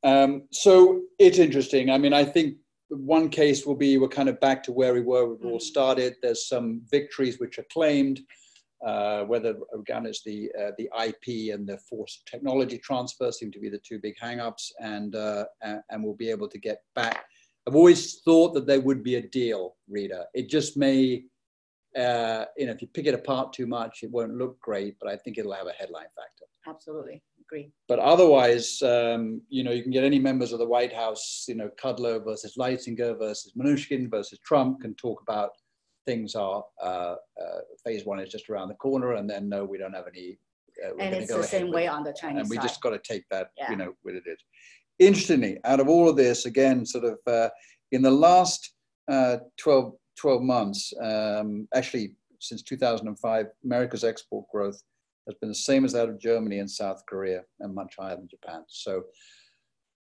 Um, 0.03 0.43
so 0.51 1.01
it's 1.19 1.39
interesting. 1.39 1.89
I 1.89 1.97
mean, 1.97 2.13
I 2.13 2.25
think 2.25 2.55
one 2.89 3.29
case 3.29 3.65
will 3.65 3.75
be 3.75 3.97
we're 3.97 4.09
kind 4.09 4.27
of 4.27 4.39
back 4.41 4.61
to 4.63 4.73
where 4.73 4.93
we 4.93 5.01
were 5.01 5.27
when 5.27 5.39
we 5.39 5.51
all 5.53 5.59
Mhm. 5.59 5.61
started. 5.61 6.15
There's 6.21 6.47
some 6.47 6.81
victories 6.91 7.39
which 7.39 7.57
are 7.59 7.65
claimed, 7.71 8.19
uh, 8.85 9.23
whether 9.23 9.55
again 9.73 10.05
it's 10.05 10.23
the 10.23 10.51
uh, 10.59 10.71
the 10.77 10.89
IP 11.05 11.53
and 11.53 11.67
the 11.67 11.77
forced 11.77 12.25
technology 12.25 12.77
transfer 12.77 13.31
seem 13.31 13.51
to 13.51 13.59
be 13.59 13.69
the 13.69 13.79
two 13.79 13.99
big 13.99 14.15
hang-ups, 14.19 14.73
and 14.79 15.15
uh, 15.15 15.45
and 15.61 16.03
we'll 16.03 16.15
be 16.15 16.29
able 16.29 16.49
to 16.49 16.59
get 16.59 16.79
back. 16.95 17.25
I've 17.67 17.75
always 17.75 18.19
thought 18.21 18.53
that 18.55 18.67
there 18.67 18.81
would 18.81 19.03
be 19.03 19.15
a 19.15 19.21
deal, 19.21 19.75
Rita. 19.87 20.25
It 20.33 20.49
just 20.49 20.75
may, 20.75 21.23
uh, 21.97 22.45
you 22.57 22.65
know, 22.65 22.73
if 22.73 22.81
you 22.81 22.87
pick 22.89 23.05
it 23.05 23.13
apart 23.13 23.53
too 23.53 23.67
much, 23.67 24.03
it 24.03 24.11
won't 24.11 24.35
look 24.35 24.59
great, 24.59 24.97
but 24.99 25.09
I 25.09 25.15
think 25.15 25.37
it'll 25.37 25.53
have 25.53 25.67
a 25.67 25.71
headline 25.71 26.07
factor 26.15 26.45
Absolutely. 26.67 27.21
Agree. 27.41 27.71
but 27.87 27.99
otherwise, 27.99 28.81
um, 28.81 29.41
you 29.49 29.63
know, 29.63 29.71
you 29.71 29.83
can 29.83 29.91
get 29.91 30.03
any 30.05 30.17
members 30.17 30.53
of 30.53 30.59
the 30.59 30.67
White 30.67 30.93
House, 30.93 31.45
you 31.47 31.55
know, 31.55 31.69
Kudlow 31.81 32.23
versus 32.23 32.55
Lighthizer 32.57 33.17
versus 33.19 33.53
Mnuchin 33.57 34.09
versus 34.09 34.39
Trump 34.45 34.81
can 34.81 34.95
talk 34.95 35.21
about 35.21 35.51
things 36.05 36.35
are 36.35 36.63
uh, 36.81 37.15
uh, 37.41 37.59
phase 37.85 38.05
one 38.05 38.19
is 38.19 38.29
just 38.29 38.49
around 38.49 38.69
the 38.69 38.75
corner, 38.75 39.13
and 39.13 39.29
then 39.29 39.49
no, 39.49 39.63
we 39.65 39.77
don't 39.77 39.93
have 39.93 40.05
any. 40.07 40.37
Uh, 40.83 40.89
we're 40.97 41.03
And 41.03 41.15
it's 41.15 41.31
go 41.31 41.37
the 41.37 41.43
same 41.43 41.71
way 41.71 41.85
it. 41.85 41.89
on 41.89 42.03
the 42.03 42.13
Chinese 42.13 42.41
and 42.41 42.49
we 42.49 42.55
side. 42.57 42.63
just 42.63 42.81
got 42.81 42.89
to 42.91 42.99
take 42.99 43.23
that, 43.29 43.51
Yeah. 43.57 43.69
you 43.71 43.77
know, 43.77 43.93
what 44.01 44.15
it 44.15 44.23
is. 44.25 44.39
Interestingly, 44.99 45.59
out 45.65 45.79
of 45.79 45.87
all 45.87 46.09
of 46.09 46.15
this, 46.15 46.45
again, 46.45 46.85
sort 46.85 47.03
of 47.05 47.17
uh, 47.27 47.49
in 47.91 48.01
the 48.01 48.11
last 48.11 48.73
uh, 49.09 49.37
12, 49.57 49.93
12 50.19 50.41
months, 50.41 50.93
um, 51.01 51.67
actually 51.75 52.15
since 52.39 52.61
2005, 52.63 53.47
America's 53.63 54.03
export 54.03 54.45
growth 54.51 54.81
has 55.27 55.35
been 55.39 55.49
the 55.49 55.55
same 55.55 55.85
as 55.85 55.93
that 55.93 56.09
of 56.09 56.19
Germany 56.19 56.59
and 56.59 56.69
South 56.69 57.03
Korea, 57.07 57.43
and 57.61 57.73
much 57.73 57.95
higher 57.97 58.15
than 58.15 58.27
Japan. 58.27 58.63
So, 58.67 59.03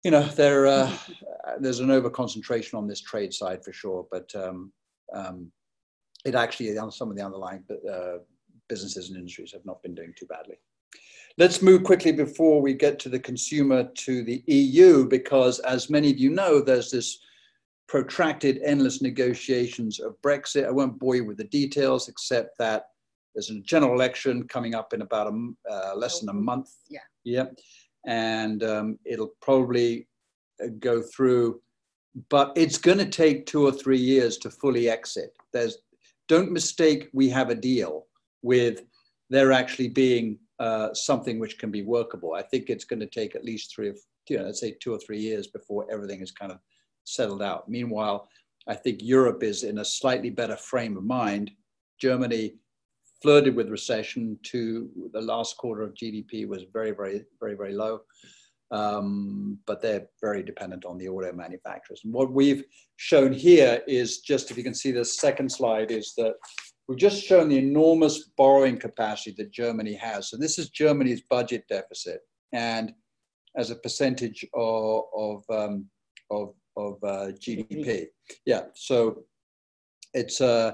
you 0.03 0.11
know, 0.11 0.23
there 0.23 0.67
uh, 0.67 0.91
there's 1.59 1.79
an 1.79 1.91
over 1.91 2.09
concentration 2.09 2.77
on 2.77 2.87
this 2.87 3.01
trade 3.01 3.33
side 3.33 3.63
for 3.65 3.73
sure, 3.73 4.07
but 4.11 4.31
um, 4.35 4.71
um, 5.13 5.51
it 6.25 6.35
actually 6.35 6.77
on 6.77 6.91
some 6.91 7.09
of 7.09 7.17
the 7.17 7.23
underlying 7.23 7.63
uh, 7.91 8.17
businesses 8.69 9.09
and 9.09 9.17
industries 9.17 9.51
have 9.51 9.65
not 9.65 9.81
been 9.83 9.95
doing 9.95 10.13
too 10.17 10.25
badly. 10.27 10.55
Let's 11.37 11.61
move 11.61 11.83
quickly 11.83 12.11
before 12.11 12.61
we 12.61 12.73
get 12.73 12.99
to 12.99 13.09
the 13.09 13.19
consumer 13.19 13.89
to 13.99 14.23
the 14.23 14.43
EU, 14.47 15.07
because 15.07 15.59
as 15.59 15.89
many 15.89 16.11
of 16.11 16.17
you 16.17 16.29
know, 16.29 16.61
there's 16.61 16.91
this 16.91 17.19
protracted, 17.87 18.59
endless 18.63 19.01
negotiations 19.01 19.99
of 19.99 20.15
Brexit. 20.21 20.65
I 20.65 20.71
won't 20.71 20.99
bore 20.99 21.15
you 21.15 21.25
with 21.25 21.37
the 21.37 21.45
details, 21.45 22.07
except 22.07 22.57
that 22.57 22.85
there's 23.33 23.49
a 23.49 23.59
general 23.61 23.93
election 23.93 24.47
coming 24.47 24.75
up 24.75 24.93
in 24.93 25.01
about 25.01 25.27
a, 25.27 25.51
uh, 25.69 25.95
less 25.95 26.19
than 26.19 26.29
a 26.29 26.33
month. 26.33 26.69
Yeah. 26.89 26.99
Yeah. 27.23 27.45
And 28.05 28.63
um, 28.63 28.99
it'll 29.05 29.33
probably 29.41 30.07
uh, 30.63 30.67
go 30.79 31.01
through, 31.01 31.61
but 32.29 32.51
it's 32.55 32.77
going 32.77 32.97
to 32.97 33.05
take 33.05 33.45
two 33.45 33.65
or 33.65 33.71
three 33.71 33.99
years 33.99 34.37
to 34.37 34.49
fully 34.49 34.89
exit. 34.89 35.33
There's, 35.53 35.77
don't 36.31 36.49
mistake 36.49 37.09
we 37.11 37.27
have 37.27 37.49
a 37.49 37.61
deal 37.71 38.07
with 38.41 38.83
there 39.29 39.51
actually 39.51 39.89
being 39.89 40.39
uh, 40.59 40.93
something 40.93 41.39
which 41.39 41.59
can 41.59 41.71
be 41.71 41.81
workable. 41.81 42.33
I 42.33 42.41
think 42.41 42.69
it's 42.69 42.85
going 42.85 43.01
to 43.01 43.05
take 43.19 43.35
at 43.35 43.43
least 43.43 43.75
three, 43.75 43.89
or 43.89 43.95
you 44.29 44.37
know, 44.37 44.45
let's 44.45 44.61
say 44.61 44.77
two 44.79 44.93
or 44.93 44.99
three 44.99 45.19
years 45.19 45.47
before 45.47 45.85
everything 45.91 46.21
is 46.21 46.31
kind 46.31 46.53
of 46.53 46.59
settled 47.03 47.41
out. 47.41 47.67
Meanwhile, 47.67 48.29
I 48.65 48.75
think 48.75 48.99
Europe 49.01 49.43
is 49.43 49.63
in 49.63 49.79
a 49.79 49.85
slightly 49.99 50.29
better 50.29 50.55
frame 50.55 50.95
of 50.95 51.03
mind. 51.03 51.51
Germany 51.99 52.53
flirted 53.21 53.53
with 53.53 53.69
recession 53.69 54.39
to 54.43 54.89
the 55.11 55.19
last 55.19 55.57
quarter 55.57 55.81
of 55.81 55.95
GDP 55.95 56.47
was 56.47 56.63
very, 56.71 56.91
very, 56.91 57.25
very, 57.41 57.55
very 57.55 57.73
low. 57.73 57.99
Um, 58.71 59.57
but 59.67 59.81
they're 59.81 60.07
very 60.21 60.43
dependent 60.43 60.85
on 60.85 60.97
the 60.97 61.09
auto 61.09 61.33
manufacturers. 61.33 62.01
And 62.03 62.13
what 62.13 62.31
we've 62.31 62.63
shown 62.95 63.33
here 63.33 63.81
is 63.87 64.19
just, 64.19 64.49
if 64.49 64.57
you 64.57 64.63
can 64.63 64.73
see 64.73 64.91
the 64.91 65.03
second 65.03 65.51
slide, 65.51 65.91
is 65.91 66.13
that 66.17 66.35
we've 66.87 66.97
just 66.97 67.21
shown 67.21 67.49
the 67.49 67.57
enormous 67.57 68.29
borrowing 68.37 68.77
capacity 68.77 69.35
that 69.37 69.51
Germany 69.51 69.93
has. 69.95 70.29
So 70.29 70.37
this 70.37 70.57
is 70.57 70.69
Germany's 70.69 71.21
budget 71.29 71.65
deficit. 71.67 72.21
And 72.53 72.93
as 73.57 73.71
a 73.71 73.75
percentage 73.75 74.45
of, 74.53 75.03
of, 75.15 75.43
um, 75.49 75.85
of, 76.29 76.53
of 76.77 76.93
uh, 77.03 77.31
GDP. 77.33 78.05
Yeah, 78.45 78.63
so 78.73 79.23
it's, 80.13 80.39
uh, 80.39 80.73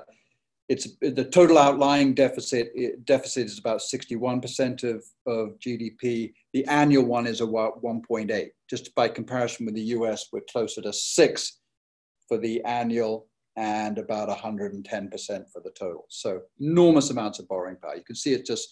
it's 0.70 0.98
the 1.00 1.24
total 1.24 1.58
outlying 1.58 2.14
deficit 2.14 2.72
deficit 3.06 3.46
is 3.46 3.58
about 3.58 3.80
61% 3.80 4.84
of, 4.84 5.04
of 5.26 5.58
GDP. 5.60 6.34
The 6.54 6.66
annual 6.66 7.06
one 7.06 7.26
is 7.26 7.40
about 7.40 7.82
1.8. 7.82 8.50
Just 8.70 8.94
by 8.94 9.08
comparison 9.08 9.66
with 9.66 9.76
the 9.76 9.94
US, 9.98 10.28
we're 10.32 10.42
closer 10.52 10.82
to 10.82 10.92
six 10.92 11.60
for 12.28 12.38
the 12.38 12.62
annual 12.66 13.28
and 13.56 13.98
about 13.98 14.30
110% 14.30 14.84
for 15.52 15.62
the 15.64 15.72
total. 15.72 16.06
So 16.10 16.42
enormous 16.60 17.10
amounts 17.12 17.40
of 17.40 17.48
borrowing 17.48 17.78
power. 17.78 17.96
You 17.96 18.04
can 18.04 18.16
see 18.16 18.34
it 18.34 18.46
just, 18.46 18.68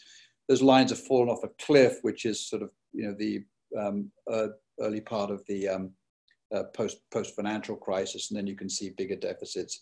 those 0.49 0.61
lines 0.61 0.91
have 0.91 0.99
fallen 0.99 1.29
off 1.29 1.43
a 1.43 1.65
cliff, 1.65 1.99
which 2.01 2.25
is 2.25 2.47
sort 2.47 2.61
of, 2.61 2.71
you 2.91 3.07
know, 3.07 3.15
the 3.17 3.43
um, 3.79 4.11
uh, 4.31 4.47
early 4.81 5.01
part 5.01 5.31
of 5.31 5.43
the 5.47 5.67
um, 5.69 5.91
uh, 6.53 6.63
post, 6.75 6.97
post-financial 7.11 7.77
crisis. 7.77 8.29
And 8.29 8.37
then 8.37 8.47
you 8.47 8.55
can 8.55 8.69
see 8.69 8.89
bigger 8.89 9.15
deficits 9.15 9.81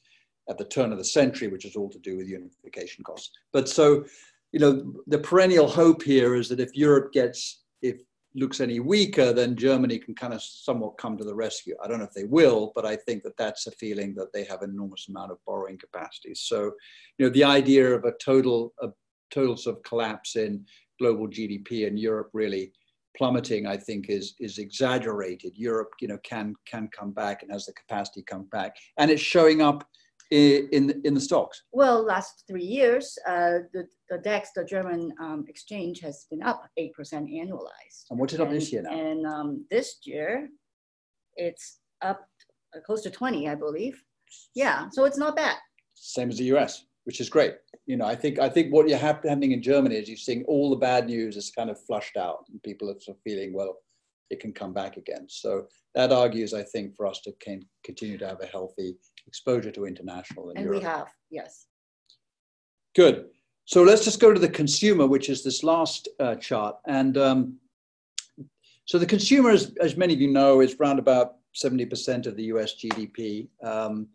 at 0.50 0.58
the 0.58 0.66
turn 0.66 0.92
of 0.92 0.98
the 0.98 1.06
century, 1.06 1.48
which 1.48 1.66
is 1.66 1.76
all 1.76 1.90
to 1.90 2.00
do 2.00 2.18
with 2.18 2.28
unification 2.28 3.04
costs. 3.04 3.32
But 3.52 3.70
so, 3.70 4.06
you 4.52 4.60
know, 4.60 4.94
the 5.08 5.20
perennial 5.20 5.68
hope 5.68 6.04
here 6.04 6.36
is 6.36 6.50
that 6.50 6.60
if 6.60 6.76
Europe 6.76 7.14
gets, 7.14 7.64
if 7.82 8.02
looks 8.36 8.60
any 8.60 8.80
weaker, 8.80 9.32
then 9.32 9.56
Germany 9.56 10.00
can 10.00 10.16
kind 10.16 10.34
of 10.34 10.42
somewhat 10.42 10.98
come 10.98 11.18
to 11.18 11.24
the 11.24 11.36
rescue. 11.36 11.76
I 11.84 11.88
don't 11.88 12.00
know 12.00 12.06
if 12.06 12.14
they 12.14 12.24
will, 12.24 12.72
but 12.76 12.86
I 12.86 12.96
think 12.96 13.24
that 13.24 13.38
that's 13.38 13.68
a 13.68 13.72
feeling 13.72 14.16
that 14.16 14.34
they 14.34 14.44
have 14.46 14.64
enormous 14.64 15.08
amount 15.08 15.32
of 15.32 15.38
borrowing 15.46 15.78
capacity. 15.78 16.34
So, 16.36 16.72
you 17.18 17.26
know, 17.26 17.30
the 17.30 17.44
idea 17.44 17.94
of 17.94 18.06
a 18.06 18.14
total, 18.24 18.74
a 18.82 18.90
total 19.32 19.56
sort 19.56 19.78
of 19.78 19.84
collapse 19.84 20.36
in 20.36 20.66
global 21.00 21.28
GDP 21.28 21.88
and 21.88 22.00
Europe 22.00 22.30
really 22.34 22.72
plummeting, 23.16 23.68
I 23.68 23.78
think, 23.78 24.10
is 24.10 24.36
is 24.40 24.58
exaggerated. 24.58 25.54
Europe, 25.56 25.92
you 26.02 26.08
know, 26.08 26.18
can 26.24 26.56
can 26.66 26.90
come 26.98 27.12
back 27.12 27.44
and 27.44 27.52
has 27.52 27.66
the 27.66 27.74
capacity 27.74 28.24
come 28.24 28.46
back, 28.52 28.76
and 28.98 29.12
it's 29.12 29.22
showing 29.22 29.62
up 29.62 29.88
in 30.34 31.02
in, 31.04 31.14
the 31.14 31.22
stocks. 31.22 31.64
Well, 31.72 32.04
last 32.04 32.44
three 32.48 32.64
years, 32.64 33.18
uh, 33.28 33.60
the, 33.74 33.88
the 34.10 34.18
DAX, 34.18 34.50
the 34.56 34.64
German 34.64 35.14
um, 35.20 35.46
exchange, 35.48 36.00
has 36.02 36.26
been 36.30 36.42
up 36.42 36.64
8% 36.80 36.90
annualized. 37.02 38.06
And 38.10 38.20
what's 38.20 38.34
it 38.34 38.40
up 38.40 38.48
and, 38.48 38.58
this 38.58 38.72
year 38.72 38.82
now? 38.82 38.92
And 38.92 39.26
um, 39.26 39.66
this 39.70 39.98
year, 40.06 40.50
it's 41.36 41.80
up 42.02 42.28
uh, 42.76 42.80
close 42.86 43.02
to 43.04 43.12
20, 43.12 43.48
I 43.48 43.56
believe. 43.56 44.02
Yeah, 44.56 44.88
so 44.92 45.06
it's 45.06 45.18
not 45.18 45.36
bad. 45.36 45.58
Same 45.94 46.30
as 46.30 46.38
the 46.38 46.46
US, 46.56 46.86
which 47.04 47.20
is 47.20 47.30
great. 47.30 47.56
You 47.86 47.98
know, 47.98 48.06
I 48.06 48.16
think 48.16 48.40
I 48.40 48.50
think 48.50 48.74
what 48.74 48.90
you 48.90 48.96
have 48.96 49.24
happening 49.24 49.52
in 49.52 49.62
Germany 49.62 49.96
is 49.96 50.08
you're 50.08 50.18
seeing 50.18 50.44
all 50.46 50.70
the 50.70 50.78
bad 50.78 51.08
news 51.08 51.38
is 51.38 51.52
kind 51.52 51.70
of 51.70 51.80
flushed 51.86 52.18
out, 52.18 52.46
and 52.50 52.62
people 52.64 52.90
are 52.90 53.00
sort 53.00 53.18
of 53.18 53.24
feeling 53.24 53.54
well, 53.54 53.76
it 54.30 54.40
can 54.40 54.54
come 54.54 54.74
back 54.74 54.98
again. 54.98 55.28
So 55.30 55.68
that 55.96 56.12
argues, 56.12 56.54
I 56.54 56.64
think, 56.64 56.96
for 56.96 57.06
us 57.06 57.20
to 57.22 57.34
can 57.40 57.62
continue 57.84 58.18
to 58.18 58.28
have 58.28 58.42
a 58.42 58.48
healthy 58.48 58.96
exposure 59.28 59.72
to 59.72 59.86
international 59.86 60.50
And 60.52 60.64
Europe. 60.64 60.82
we 60.82 60.86
have, 60.86 61.08
yes. 61.30 61.68
Good. 62.96 63.26
So 63.66 63.84
let's 63.84 64.04
just 64.04 64.20
go 64.20 64.34
to 64.34 64.40
the 64.40 64.50
consumer, 64.50 65.08
which 65.08 65.30
is 65.30 65.44
this 65.44 65.64
last 65.64 66.10
uh, 66.20 66.36
chart. 66.36 66.76
And 66.86 67.18
um, 67.18 67.58
so 68.86 68.98
the 69.00 69.06
consumer, 69.06 69.52
as, 69.52 69.74
as 69.80 69.96
many 69.96 70.14
of 70.14 70.22
you 70.22 70.32
know, 70.32 70.62
is 70.62 70.76
around 70.80 71.00
about 71.00 71.36
70% 71.56 72.28
of 72.28 72.36
the 72.36 72.44
US 72.46 72.76
GDP. 72.76 73.48
Um, 73.64 74.08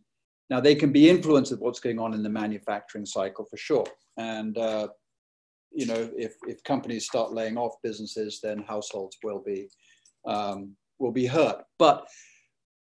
now, 0.51 0.61
they 0.61 0.75
can 0.75 0.93
be 0.93 1.09
influenced 1.11 1.51
with 1.51 1.61
what's 1.61 1.81
going 1.81 1.99
on 1.99 2.15
in 2.15 2.23
the 2.23 2.29
manufacturing 2.29 3.07
cycle 3.07 3.45
for 3.45 3.57
sure. 3.57 3.87
And, 4.17 4.57
uh, 4.57 4.89
you 5.71 5.87
know, 5.87 6.11
if, 6.17 6.35
if 6.47 6.63
companies 6.65 7.07
start 7.07 7.33
laying 7.33 7.59
off 7.59 7.75
businesses, 7.83 8.41
then 8.43 8.65
households 8.67 9.19
will 9.23 9.43
be, 9.45 9.69
um, 10.27 10.75
will 10.99 11.13
be 11.13 11.27
hurt. 11.27 11.63
But 11.79 12.07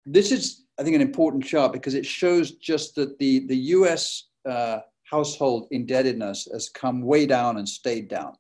this 0.04 0.31
is, 0.31 0.63
I 0.78 0.83
think, 0.83 0.97
an 0.97 1.02
important 1.02 1.45
chart 1.45 1.73
because 1.73 1.95
it 1.95 2.07
shows 2.07 2.52
just 2.52 2.95
that 2.97 3.19
the, 3.19 3.47
the 3.47 3.57
US 3.57 4.28
uh, 4.49 4.78
household 5.04 5.69
indebtedness 5.71 6.49
has 6.52 6.69
come 6.69 7.02
way 7.02 7.26
down 7.26 7.59
and 7.59 7.69
stayed 7.69 8.09
down. 8.09 8.33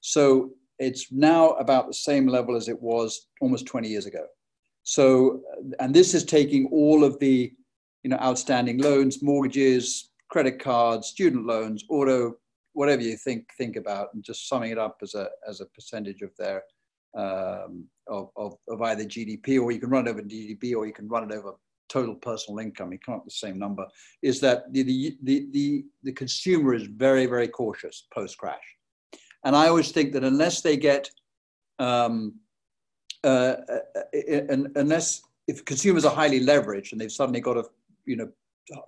So 0.00 0.52
it's 0.78 1.12
now 1.12 1.50
about 1.50 1.86
the 1.86 1.94
same 1.94 2.26
level 2.26 2.56
as 2.56 2.68
it 2.68 2.80
was 2.80 3.28
almost 3.40 3.66
20 3.66 3.88
years 3.88 4.06
ago. 4.06 4.24
So, 4.84 5.42
and 5.80 5.94
this 5.94 6.14
is 6.14 6.24
taking 6.24 6.68
all 6.72 7.04
of 7.04 7.18
the, 7.20 7.52
you 8.02 8.10
know, 8.10 8.16
outstanding 8.16 8.78
loans, 8.78 9.22
mortgages, 9.22 10.10
credit 10.28 10.58
cards, 10.58 11.08
student 11.08 11.46
loans, 11.46 11.84
auto, 11.88 12.34
whatever 12.72 13.02
you 13.02 13.16
think 13.16 13.46
think 13.58 13.76
about, 13.76 14.08
and 14.14 14.24
just 14.24 14.48
summing 14.48 14.72
it 14.72 14.78
up 14.78 14.96
as 15.02 15.14
a 15.14 15.28
as 15.48 15.60
a 15.60 15.66
percentage 15.66 16.22
of 16.22 16.30
their 16.36 16.62
um, 17.16 17.86
of, 18.08 18.30
of, 18.36 18.54
of 18.68 18.82
either 18.82 19.04
GDP, 19.04 19.60
or 19.60 19.70
you 19.70 19.78
can 19.78 19.90
run 19.90 20.08
it 20.08 20.10
over 20.10 20.22
GDP, 20.22 20.74
or 20.74 20.86
you 20.86 20.92
can 20.92 21.08
run 21.08 21.30
it 21.30 21.36
over 21.36 21.52
total 21.92 22.14
personal 22.14 22.58
income, 22.58 22.92
you 22.92 22.98
come 22.98 23.16
up 23.16 23.24
with 23.24 23.34
the 23.34 23.46
same 23.46 23.58
number, 23.58 23.86
is 24.22 24.40
that 24.40 24.72
the, 24.72 24.82
the, 24.82 25.16
the, 25.22 25.46
the, 25.52 25.84
the 26.04 26.12
consumer 26.12 26.74
is 26.74 26.84
very, 26.84 27.26
very 27.26 27.48
cautious 27.48 28.06
post 28.14 28.38
crash. 28.38 28.62
And 29.44 29.54
I 29.54 29.68
always 29.68 29.90
think 29.90 30.12
that 30.12 30.24
unless 30.24 30.62
they 30.62 30.76
get, 30.76 31.10
um, 31.78 32.34
uh, 33.24 33.56
uh, 33.68 33.78
uh 34.14 34.56
unless 34.76 35.22
if 35.48 35.64
consumers 35.64 36.04
are 36.04 36.14
highly 36.14 36.40
leveraged 36.40 36.92
and 36.92 37.00
they've 37.00 37.12
suddenly 37.12 37.40
got 37.40 37.54
to, 37.54 37.64
you 38.06 38.16
know, 38.16 38.28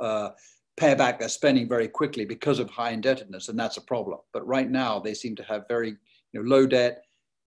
uh, 0.01 0.31
pay 0.77 0.95
back 0.95 1.19
their 1.19 1.29
spending 1.29 1.69
very 1.69 1.89
quickly 1.89 2.25
because 2.25 2.59
of 2.59 2.69
high 2.71 2.91
indebtedness, 2.91 3.49
and 3.49 3.59
that's 3.59 3.77
a 3.77 3.81
problem. 3.81 4.19
But 4.33 4.47
right 4.47 4.71
now, 4.71 4.99
they 4.99 5.15
seem 5.15 5.37
to 5.37 5.43
have 5.45 5.69
very 5.69 5.91
you 6.33 6.43
know, 6.43 6.43
low 6.43 6.67
debt, 6.67 7.04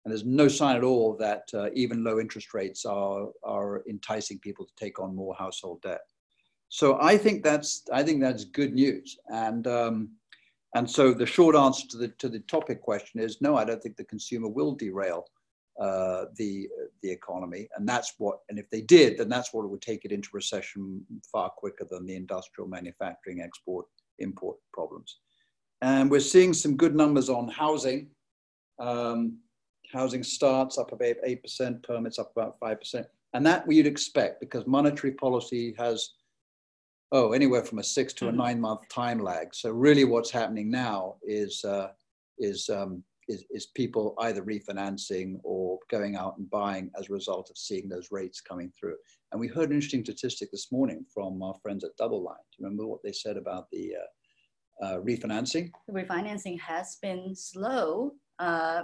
and 0.04 0.12
there's 0.12 0.24
no 0.24 0.48
sign 0.48 0.76
at 0.76 0.84
all 0.84 1.16
that 1.16 1.44
uh, 1.54 1.68
even 1.74 2.02
low 2.02 2.18
interest 2.18 2.54
rates 2.54 2.84
are, 2.84 3.28
are 3.44 3.82
enticing 3.88 4.38
people 4.40 4.64
to 4.64 4.72
take 4.76 4.98
on 4.98 5.14
more 5.14 5.34
household 5.34 5.80
debt. 5.82 6.00
So 6.68 6.98
I 7.00 7.18
think 7.18 7.44
that's 7.44 7.82
I 7.92 8.02
think 8.02 8.22
that's 8.22 8.44
good 8.44 8.72
news. 8.72 9.18
And 9.28 9.66
um, 9.66 10.10
and 10.74 10.90
so 10.90 11.12
the 11.12 11.26
short 11.26 11.54
answer 11.54 11.86
to 11.88 11.96
the 11.98 12.08
to 12.08 12.28
the 12.28 12.40
topic 12.40 12.80
question 12.80 13.20
is 13.20 13.40
no, 13.40 13.56
I 13.56 13.64
don't 13.64 13.82
think 13.82 13.96
the 13.96 14.04
consumer 14.04 14.48
will 14.48 14.74
derail 14.74 15.26
uh, 15.78 16.24
the 16.36 16.68
the 17.02 17.10
economy, 17.10 17.68
and 17.76 17.86
that's 17.86 18.14
what. 18.18 18.38
And 18.48 18.58
if 18.58 18.70
they 18.70 18.80
did, 18.80 19.18
then 19.18 19.28
that's 19.28 19.52
what 19.52 19.68
would 19.68 19.82
take 19.82 20.04
it 20.04 20.12
into 20.12 20.30
recession 20.32 21.04
far 21.30 21.50
quicker 21.50 21.86
than 21.90 22.06
the 22.06 22.16
industrial 22.16 22.68
manufacturing 22.68 23.42
export 23.42 23.86
import 24.18 24.56
problems. 24.72 25.18
And 25.82 26.10
we're 26.10 26.20
seeing 26.20 26.54
some 26.54 26.76
good 26.76 26.94
numbers 26.94 27.28
on 27.28 27.48
housing. 27.48 28.08
Um, 28.78 29.38
housing 29.92 30.22
starts 30.22 30.78
up 30.78 30.92
about 30.92 31.16
8%, 31.26 31.82
permits 31.82 32.18
up 32.18 32.32
about 32.34 32.58
5%. 32.60 33.04
And 33.34 33.46
that 33.46 33.66
we'd 33.66 33.86
expect 33.86 34.40
because 34.40 34.66
monetary 34.66 35.12
policy 35.12 35.74
has, 35.78 36.10
oh, 37.12 37.32
anywhere 37.32 37.64
from 37.64 37.78
a 37.78 37.84
six 37.84 38.12
to 38.14 38.26
a 38.26 38.28
mm-hmm. 38.28 38.38
nine 38.38 38.60
month 38.60 38.88
time 38.88 39.18
lag. 39.18 39.54
So 39.54 39.70
really 39.70 40.04
what's 40.04 40.30
happening 40.30 40.70
now 40.70 41.16
is, 41.22 41.64
uh, 41.64 41.88
is, 42.38 42.68
um, 42.68 43.02
is, 43.28 43.44
is 43.50 43.66
people 43.66 44.14
either 44.18 44.42
refinancing 44.42 45.40
or 45.44 45.78
going 45.90 46.16
out 46.16 46.36
and 46.38 46.50
buying 46.50 46.90
as 46.98 47.08
a 47.08 47.12
result 47.12 47.50
of 47.50 47.56
seeing 47.56 47.88
those 47.88 48.08
rates 48.10 48.40
coming 48.40 48.72
through. 48.78 48.96
And 49.30 49.40
we 49.40 49.48
heard 49.48 49.70
an 49.70 49.76
interesting 49.76 50.04
statistic 50.04 50.50
this 50.50 50.70
morning 50.72 51.06
from 51.12 51.42
our 51.42 51.54
friends 51.62 51.84
at 51.84 51.96
DoubleLine. 51.98 52.36
Do 52.36 52.56
you 52.58 52.64
remember 52.64 52.86
what 52.86 53.02
they 53.02 53.12
said 53.12 53.36
about 53.36 53.68
the 53.70 53.94
uh, 53.96 54.84
uh, 54.84 55.00
refinancing? 55.00 55.70
The 55.86 55.92
refinancing 55.92 56.60
has 56.60 56.96
been 57.00 57.34
slow, 57.34 58.12
uh, 58.38 58.82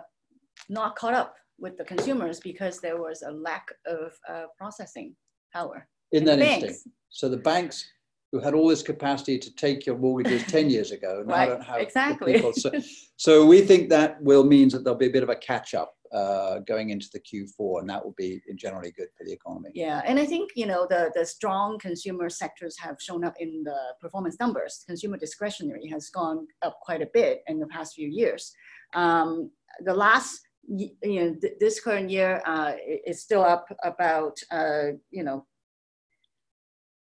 not 0.69 0.97
caught 0.97 1.15
up 1.15 1.35
with 1.59 1.77
the 1.77 1.85
consumers 1.85 2.41
because 2.41 2.81
there 2.81 3.01
was 3.01 3.23
a 3.23 3.31
lack 3.31 3.69
of 3.87 4.13
uh, 4.29 4.45
processing 4.57 5.15
power. 5.53 5.87
In, 6.13 6.25
that 6.25 6.39
instance. 6.39 6.87
So 7.11 7.29
the 7.29 7.37
banks 7.37 7.85
who 8.33 8.41
had 8.41 8.55
all 8.55 8.69
this 8.69 8.83
capacity 8.83 9.39
to 9.39 9.55
take 9.55 9.87
your 9.87 9.97
mortgages 9.97 10.45
10 10.45 10.71
years 10.77 10.91
ago 10.91 11.25
now 11.27 11.35
right, 11.35 11.49
don't 11.49 11.63
have 11.63 11.81
exactly. 11.81 12.35
people. 12.35 12.53
So, 12.53 12.71
so 13.17 13.47
we 13.47 13.63
think 13.63 13.89
that 13.91 14.23
will 14.23 14.45
means 14.45 14.73
that 14.73 14.85
there'll 14.85 14.99
be 14.99 15.07
a 15.07 15.11
bit 15.11 15.23
of 15.23 15.31
a 15.31 15.37
catch 15.37 15.75
up 15.75 15.95
uh, 16.13 16.61
going 16.61 16.91
into 16.91 17.09
the 17.13 17.21
Q4, 17.21 17.81
and 17.81 17.91
that 17.91 18.03
will 18.03 18.15
be 18.17 18.41
generally 18.57 18.93
good 18.93 19.09
for 19.17 19.25
the 19.25 19.33
economy. 19.33 19.71
Yeah, 19.75 20.01
and 20.07 20.19
I 20.19 20.25
think 20.25 20.51
you 20.55 20.67
know 20.67 20.87
the 20.89 21.11
the 21.15 21.27
strong 21.27 21.79
consumer 21.79 22.31
sectors 22.31 22.79
have 22.79 22.97
shown 23.01 23.25
up 23.25 23.35
in 23.39 23.63
the 23.63 23.79
performance 24.01 24.37
numbers. 24.41 24.85
Consumer 24.87 25.19
discretionary 25.19 25.87
has 25.89 26.09
gone 26.09 26.47
up 26.63 26.79
quite 26.81 27.03
a 27.03 27.09
bit 27.13 27.43
in 27.47 27.59
the 27.59 27.67
past 27.67 27.95
few 27.95 28.09
years. 28.09 28.53
Um, 28.95 29.51
the 29.85 29.95
last 29.95 30.48
you 30.69 31.21
know, 31.21 31.35
th 31.41 31.53
this 31.59 31.81
current 31.81 32.11
year 32.11 32.43
uh, 32.47 32.73
is 33.07 33.23
still 33.23 33.43
up 33.43 33.67
about, 33.83 34.37
uh, 34.51 34.89
you 35.11 35.25
know, 35.25 35.47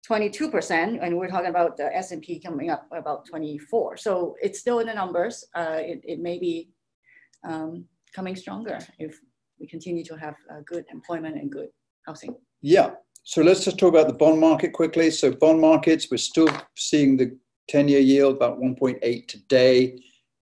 22%, 0.07 0.99
and 1.01 1.17
we're 1.17 1.27
talking 1.27 1.49
about 1.49 1.75
the 1.75 1.93
S&P 1.95 2.39
coming 2.39 2.69
up 2.69 2.87
about 2.91 3.25
24. 3.25 3.97
So 3.97 4.35
it's 4.41 4.59
still 4.59 4.79
in 4.79 4.87
the 4.87 4.93
numbers. 4.93 5.45
Uh, 5.53 5.79
it, 5.79 5.99
it 6.03 6.19
may 6.19 6.39
be 6.39 6.69
um, 7.43 7.85
coming 8.15 8.35
stronger 8.35 8.79
if 8.99 9.19
we 9.59 9.67
continue 9.67 10.05
to 10.05 10.15
have 10.15 10.35
uh, 10.49 10.61
good 10.65 10.85
employment 10.91 11.35
and 11.35 11.51
good 11.51 11.69
housing. 12.05 12.35
Yeah. 12.61 12.91
So 13.23 13.41
let's 13.41 13.65
just 13.65 13.77
talk 13.77 13.89
about 13.89 14.07
the 14.07 14.13
bond 14.13 14.39
market 14.39 14.71
quickly. 14.71 15.11
So 15.11 15.31
bond 15.31 15.59
markets, 15.59 16.07
we're 16.09 16.17
still 16.17 16.49
seeing 16.77 17.17
the 17.17 17.37
10-year 17.69 17.99
yield 17.99 18.37
about 18.37 18.59
1.8 18.59 19.27
today 19.27 20.01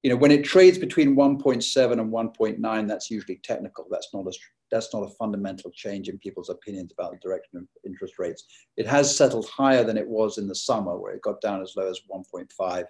you 0.04 0.10
know, 0.10 0.16
when 0.16 0.30
it 0.30 0.44
trades 0.44 0.76
between 0.76 1.16
1.7 1.16 1.92
and 1.92 2.12
1.9, 2.12 2.88
that's 2.88 3.10
usually 3.10 3.40
technical. 3.42 3.86
That's 3.90 4.10
not 4.12 4.26
a 4.26 4.32
that's 4.70 4.92
not 4.92 5.04
a 5.04 5.14
fundamental 5.14 5.70
change 5.70 6.08
in 6.08 6.18
people's 6.18 6.50
opinions 6.50 6.92
about 6.92 7.12
the 7.12 7.18
direction 7.18 7.58
of 7.58 7.64
interest 7.86 8.18
rates. 8.18 8.44
It 8.76 8.86
has 8.86 9.16
settled 9.16 9.48
higher 9.48 9.84
than 9.84 9.96
it 9.96 10.06
was 10.06 10.36
in 10.36 10.46
the 10.46 10.54
summer, 10.54 10.98
where 10.98 11.14
it 11.14 11.22
got 11.22 11.40
down 11.40 11.62
as 11.62 11.74
low 11.76 11.88
as 11.88 12.00
1.5. 12.12 12.84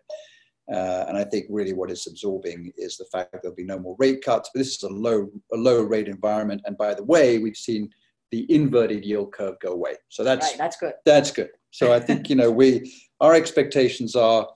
Uh, 0.73 1.05
and 1.09 1.17
I 1.17 1.25
think 1.25 1.47
really 1.51 1.73
what 1.73 1.91
it's 1.91 2.07
absorbing 2.07 2.73
is 2.77 2.97
the 2.97 3.05
fact 3.13 3.31
that 3.33 3.43
there'll 3.43 3.55
be 3.55 3.65
no 3.65 3.79
more 3.79 3.97
rate 3.99 4.25
cuts. 4.25 4.51
But 4.53 4.61
this 4.61 4.77
is 4.77 4.83
a 4.83 4.89
low 4.89 5.31
a 5.53 5.57
low 5.57 5.83
rate 5.83 6.09
environment. 6.09 6.63
And 6.65 6.77
by 6.77 6.95
the 6.95 7.05
way, 7.05 7.39
we've 7.39 7.57
seen 7.57 7.91
the 8.33 8.45
inverted 8.53 9.05
yield 9.05 9.33
curve 9.33 9.55
go 9.61 9.73
away. 9.73 9.95
So 10.09 10.25
that's 10.25 10.49
right, 10.49 10.59
that's 10.59 10.77
good. 10.79 10.95
That's 11.05 11.31
good. 11.31 11.51
So 11.71 11.93
I 11.93 12.01
think 12.01 12.29
you 12.29 12.35
know 12.35 12.51
we 12.51 12.93
our 13.21 13.35
expectations 13.35 14.17
are 14.17 14.49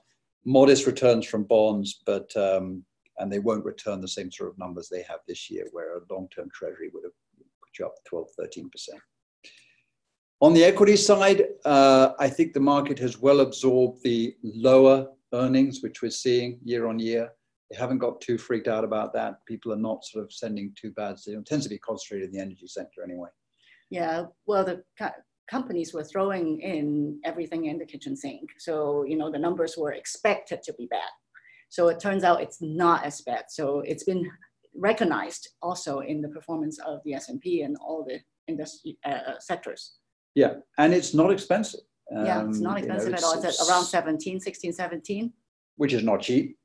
modest 0.45 0.85
returns 0.85 1.25
from 1.25 1.43
bonds, 1.43 2.01
but 2.05 2.35
um, 2.35 2.83
and 3.17 3.31
they 3.31 3.39
won't 3.39 3.65
return 3.65 4.01
the 4.01 4.07
same 4.07 4.31
sort 4.31 4.49
of 4.49 4.57
numbers 4.57 4.89
they 4.89 5.03
have 5.03 5.19
this 5.27 5.49
year, 5.49 5.67
where 5.71 5.97
a 5.97 6.01
long-term 6.09 6.49
treasury 6.53 6.89
would 6.93 7.03
have 7.03 7.13
put 7.61 7.77
you 7.77 7.85
up 7.85 7.95
12, 8.05 8.27
13 8.37 8.69
percent. 8.69 8.99
On 10.41 10.53
the 10.53 10.63
equity 10.63 10.95
side, 10.95 11.43
uh, 11.65 12.13
I 12.17 12.29
think 12.29 12.53
the 12.53 12.61
market 12.61 12.97
has 12.99 13.19
well 13.19 13.41
absorbed 13.41 14.03
the 14.03 14.35
lower 14.41 15.07
earnings, 15.33 15.81
which 15.81 16.01
we're 16.01 16.11
seeing 16.11 16.59
year 16.63 16.87
on 16.87 16.97
year. 16.97 17.29
They 17.69 17.77
haven't 17.77 17.97
got 17.99 18.21
too 18.21 18.37
freaked 18.37 18.69
out 18.69 18.85
about 18.85 19.13
that. 19.13 19.45
People 19.45 19.73
are 19.73 19.77
not 19.77 20.05
sort 20.05 20.23
of 20.23 20.31
sending 20.31 20.73
too 20.79 20.91
bad. 20.91 21.17
It 21.27 21.45
tends 21.45 21.65
to 21.65 21.69
be 21.69 21.77
concentrated 21.77 22.29
in 22.29 22.33
the 22.33 22.41
energy 22.41 22.67
sector 22.67 23.03
anyway. 23.03 23.29
Yeah, 23.89 24.25
well, 24.45 24.63
the 24.63 24.83
companies 25.49 25.93
were 25.93 26.03
throwing 26.03 26.61
in 26.61 27.19
everything 27.25 27.65
in 27.65 27.77
the 27.79 27.85
kitchen 27.85 28.15
sink. 28.15 28.49
So, 28.59 29.03
you 29.03 29.17
know, 29.17 29.31
the 29.31 29.39
numbers 29.39 29.75
were 29.77 29.93
expected 29.93 30.61
to 30.63 30.73
be 30.73 30.87
bad. 30.87 31.09
So 31.69 31.87
it 31.89 31.99
turns 31.99 32.23
out 32.23 32.41
it's 32.41 32.61
not 32.61 33.03
as 33.03 33.21
bad. 33.21 33.45
So 33.49 33.81
it's 33.81 34.03
been 34.03 34.29
recognized 34.75 35.49
also 35.61 35.99
in 35.99 36.21
the 36.21 36.29
performance 36.29 36.79
of 36.79 36.99
the 37.05 37.13
S&P 37.13 37.61
and 37.61 37.75
all 37.81 38.05
the 38.07 38.19
industry 38.47 38.97
uh, 39.05 39.09
uh, 39.09 39.39
sectors. 39.39 39.95
Yeah, 40.35 40.55
and 40.77 40.93
it's 40.93 41.13
not 41.13 41.31
expensive. 41.31 41.81
Um, 42.15 42.25
yeah, 42.25 42.47
it's 42.47 42.59
not 42.59 42.77
expensive 42.77 43.05
you 43.05 43.11
know, 43.11 43.15
it's, 43.15 43.23
at 43.23 43.37
all. 43.37 43.43
It's 43.43 43.69
around 43.69 43.85
17, 43.85 44.39
16, 44.39 44.73
17. 44.73 45.33
Which 45.77 45.93
is 45.93 46.03
not 46.03 46.21
cheap, 46.21 46.57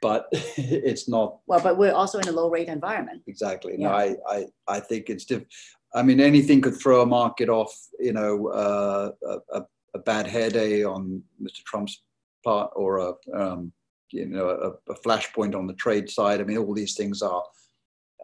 but 0.00 0.26
it's 0.32 1.08
not. 1.08 1.38
Well, 1.46 1.60
but 1.60 1.78
we're 1.78 1.94
also 1.94 2.18
in 2.18 2.28
a 2.28 2.32
low 2.32 2.50
rate 2.50 2.68
environment. 2.68 3.22
Exactly. 3.26 3.74
Yeah. 3.78 3.88
No, 3.88 3.94
I, 3.94 4.16
I, 4.28 4.46
I 4.68 4.80
think 4.80 5.08
it's 5.08 5.24
diff- 5.24 5.44
I 5.94 6.02
mean, 6.02 6.20
anything 6.20 6.60
could 6.60 6.76
throw 6.76 7.02
a 7.02 7.06
market 7.06 7.48
off. 7.48 7.74
You 7.98 8.12
know, 8.12 8.48
uh, 8.48 9.10
a, 9.52 9.62
a, 9.94 9.98
bad 9.98 10.26
hair 10.26 10.48
day 10.50 10.84
on 10.84 11.22
Mr. 11.40 11.62
Trump's 11.64 12.02
part, 12.44 12.72
or 12.74 12.98
a 12.98 13.12
um, 13.34 13.72
you 14.10 14.26
know 14.26 14.48
a, 14.48 14.92
a 14.92 14.96
flashpoint 14.96 15.54
on 15.54 15.66
the 15.66 15.74
trade 15.74 16.08
side. 16.08 16.40
I 16.40 16.44
mean, 16.44 16.58
all 16.58 16.74
these 16.74 16.94
things 16.94 17.22
are 17.22 17.44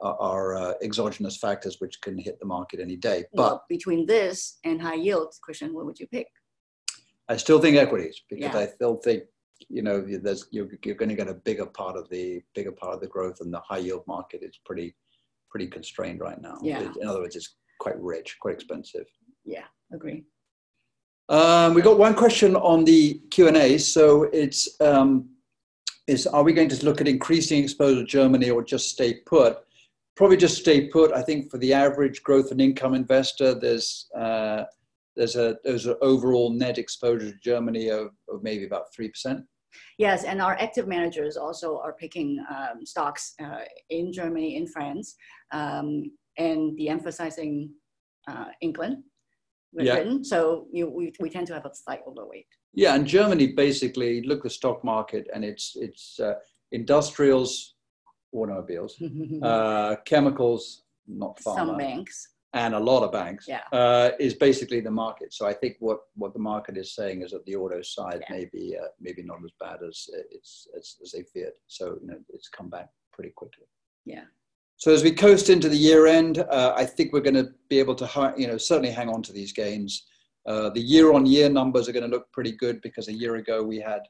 are 0.02 0.56
uh, 0.56 0.74
exogenous 0.82 1.36
factors 1.36 1.80
which 1.80 2.00
can 2.00 2.16
hit 2.18 2.38
the 2.38 2.46
market 2.46 2.80
any 2.80 2.96
day. 2.96 3.24
But 3.34 3.42
well, 3.42 3.64
between 3.68 4.06
this 4.06 4.58
and 4.64 4.80
high 4.80 4.94
yields, 4.94 5.38
Christian, 5.42 5.74
what 5.74 5.86
would 5.86 5.98
you 5.98 6.06
pick? 6.06 6.28
I 7.28 7.36
still 7.36 7.60
think 7.60 7.76
equities 7.76 8.22
because 8.30 8.54
yeah. 8.54 8.58
I 8.58 8.66
still 8.66 8.96
think 8.96 9.24
you 9.68 9.82
know 9.82 10.00
there's 10.00 10.46
you're, 10.50 10.68
you're 10.84 10.94
going 10.94 11.08
to 11.08 11.14
get 11.14 11.28
a 11.28 11.34
bigger 11.34 11.66
part 11.66 11.96
of 11.96 12.08
the 12.08 12.42
bigger 12.54 12.72
part 12.72 12.94
of 12.94 13.00
the 13.00 13.06
growth, 13.06 13.40
and 13.40 13.52
the 13.52 13.60
high 13.60 13.78
yield 13.78 14.06
market 14.06 14.42
is 14.42 14.58
pretty 14.64 14.94
pretty 15.50 15.66
constrained 15.66 16.20
right 16.20 16.40
now. 16.40 16.58
Yeah. 16.62 16.80
In 17.00 17.08
other 17.08 17.20
words, 17.20 17.36
it's 17.36 17.56
quite 17.78 17.98
rich, 18.00 18.36
quite 18.40 18.54
expensive. 18.54 19.06
Yeah, 19.44 19.64
agree. 19.92 20.24
Um, 21.28 21.74
we 21.74 21.82
got 21.82 21.98
one 21.98 22.14
question 22.14 22.56
on 22.56 22.84
the 22.84 23.20
Q 23.30 23.48
and 23.48 23.56
A. 23.56 23.78
So 23.78 24.24
it's 24.32 24.80
um, 24.80 25.28
is 26.06 26.26
are 26.26 26.42
we 26.42 26.52
going 26.52 26.70
to 26.70 26.84
look 26.84 27.00
at 27.00 27.08
increasing 27.08 27.62
exposure 27.62 28.00
to 28.00 28.06
Germany 28.06 28.50
or 28.50 28.64
just 28.64 28.88
stay 28.88 29.20
put? 29.26 29.58
Probably 30.16 30.36
just 30.36 30.58
stay 30.58 30.88
put. 30.88 31.12
I 31.12 31.22
think 31.22 31.50
for 31.50 31.58
the 31.58 31.72
average 31.72 32.22
growth 32.22 32.50
and 32.50 32.60
income 32.60 32.94
investor, 32.94 33.54
there's 33.54 34.08
uh, 34.16 34.64
there's 35.16 35.36
a 35.36 35.56
there's 35.64 35.86
an 35.86 35.96
overall 36.00 36.50
net 36.50 36.78
exposure 36.78 37.30
to 37.30 37.38
Germany 37.42 37.90
of, 37.90 38.08
of 38.28 38.42
maybe 38.42 38.64
about 38.64 38.92
three 38.94 39.08
percent. 39.08 39.44
Yes, 39.98 40.24
and 40.24 40.40
our 40.40 40.54
active 40.54 40.86
managers 40.86 41.36
also 41.36 41.78
are 41.78 41.92
picking 41.92 42.44
um, 42.50 42.84
stocks 42.84 43.34
uh, 43.42 43.64
in 43.90 44.12
Germany, 44.12 44.56
in 44.56 44.66
France, 44.66 45.14
um, 45.52 46.10
and 46.36 46.76
the 46.76 46.88
emphasizing 46.88 47.70
uh, 48.28 48.46
England, 48.60 49.02
yeah. 49.72 49.94
Britain. 49.94 50.24
So 50.24 50.66
you, 50.72 50.88
we, 50.88 51.12
we 51.20 51.30
tend 51.30 51.46
to 51.48 51.54
have 51.54 51.66
a 51.66 51.74
slight 51.74 52.00
overweight. 52.06 52.46
Yeah, 52.74 52.94
and 52.94 53.06
Germany 53.06 53.48
basically 53.48 54.22
look 54.22 54.42
the 54.42 54.50
stock 54.50 54.84
market, 54.84 55.26
and 55.34 55.44
it's 55.44 55.72
it's 55.76 56.20
uh, 56.20 56.34
industrials, 56.72 57.74
automobiles, 58.32 59.00
uh, 59.42 59.96
chemicals, 60.04 60.82
not 61.06 61.38
pharma. 61.38 61.56
Some 61.56 61.76
banks. 61.78 62.28
And 62.54 62.74
a 62.74 62.78
lot 62.78 63.02
of 63.02 63.12
banks, 63.12 63.46
Yeah. 63.46 63.62
uh, 63.72 64.10
is 64.18 64.34
basically 64.34 64.80
the 64.80 64.90
market. 64.90 65.34
So 65.34 65.46
I 65.46 65.52
think 65.52 65.76
what, 65.80 66.00
what 66.14 66.32
the 66.32 66.38
market 66.38 66.78
is 66.78 66.94
saying 66.94 67.22
is 67.22 67.32
that 67.32 67.44
the 67.44 67.56
auto 67.56 67.82
side 67.82 68.24
Yeah. 68.28 68.36
may 68.36 68.44
be 68.46 68.76
uh, 68.76 68.88
maybe 69.00 69.22
not 69.22 69.38
as 69.44 69.52
bad 69.60 69.78
as 69.86 70.08
it's 70.30 70.66
as, 70.76 70.96
as 71.02 71.12
they 71.12 71.22
feared. 71.24 71.52
So 71.66 71.98
you 72.00 72.06
know 72.08 72.18
it's 72.30 72.48
come 72.48 72.70
back 72.70 72.88
pretty 73.12 73.30
quickly. 73.30 73.66
Yeah. 74.06 74.24
So 74.76 74.92
as 74.92 75.02
we 75.02 75.10
coast 75.12 75.50
into 75.50 75.68
the 75.68 75.76
year 75.76 76.06
end, 76.06 76.38
uh, 76.38 76.72
I 76.76 76.86
think 76.86 77.12
we're 77.12 77.20
going 77.20 77.34
to 77.34 77.52
be 77.68 77.78
able 77.80 77.96
to 77.96 78.34
you 78.36 78.46
know 78.46 78.56
certainly 78.56 78.92
hang 78.92 79.08
on 79.10 79.22
to 79.24 79.32
these 79.32 79.52
gains. 79.52 80.06
Uh, 80.46 80.70
the 80.70 80.80
year 80.80 81.12
on 81.12 81.26
year 81.26 81.50
numbers 81.50 81.88
are 81.88 81.92
going 81.92 82.08
to 82.08 82.16
look 82.16 82.30
pretty 82.32 82.52
good 82.52 82.80
because 82.80 83.08
a 83.08 83.12
year 83.12 83.36
ago 83.36 83.62
we 83.62 83.78
had 83.78 84.00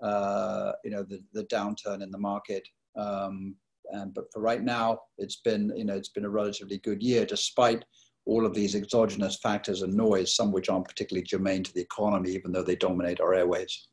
uh, 0.00 0.72
you 0.84 0.90
know 0.92 1.02
the, 1.02 1.20
the 1.32 1.44
downturn 1.44 2.02
in 2.02 2.10
the 2.12 2.18
market. 2.18 2.68
Um, 2.96 3.56
and, 3.92 4.14
but 4.14 4.32
for 4.32 4.40
right 4.40 4.62
now, 4.62 5.00
it's 5.18 5.36
been 5.36 5.72
you 5.76 5.84
know 5.84 5.94
it's 5.94 6.08
been 6.08 6.24
a 6.24 6.30
relatively 6.30 6.78
good 6.78 7.02
year 7.02 7.24
despite 7.24 7.84
all 8.26 8.46
of 8.46 8.54
these 8.54 8.74
exogenous 8.74 9.36
factors 9.36 9.82
and 9.82 9.92
noise, 9.92 10.34
some 10.34 10.50
which 10.50 10.70
aren't 10.70 10.88
particularly 10.88 11.26
germane 11.26 11.62
to 11.62 11.74
the 11.74 11.80
economy, 11.80 12.30
even 12.30 12.52
though 12.52 12.62
they 12.62 12.76
dominate 12.76 13.20
our 13.20 13.34
airways. 13.34 13.88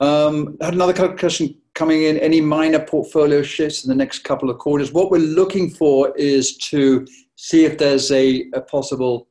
Um, 0.00 0.56
I 0.62 0.66
had 0.66 0.74
another 0.74 1.16
question 1.16 1.56
coming 1.74 2.04
in. 2.04 2.16
Any 2.18 2.40
minor 2.40 2.80
portfolio 2.80 3.42
shifts 3.42 3.84
in 3.84 3.90
the 3.90 3.94
next 3.94 4.20
couple 4.20 4.48
of 4.48 4.58
quarters? 4.58 4.92
What 4.92 5.10
we're 5.10 5.18
looking 5.18 5.68
for 5.68 6.16
is 6.16 6.56
to 6.58 7.06
see 7.36 7.64
if 7.66 7.76
there's 7.76 8.10
a, 8.10 8.46
a 8.54 8.62
possible 8.62 9.28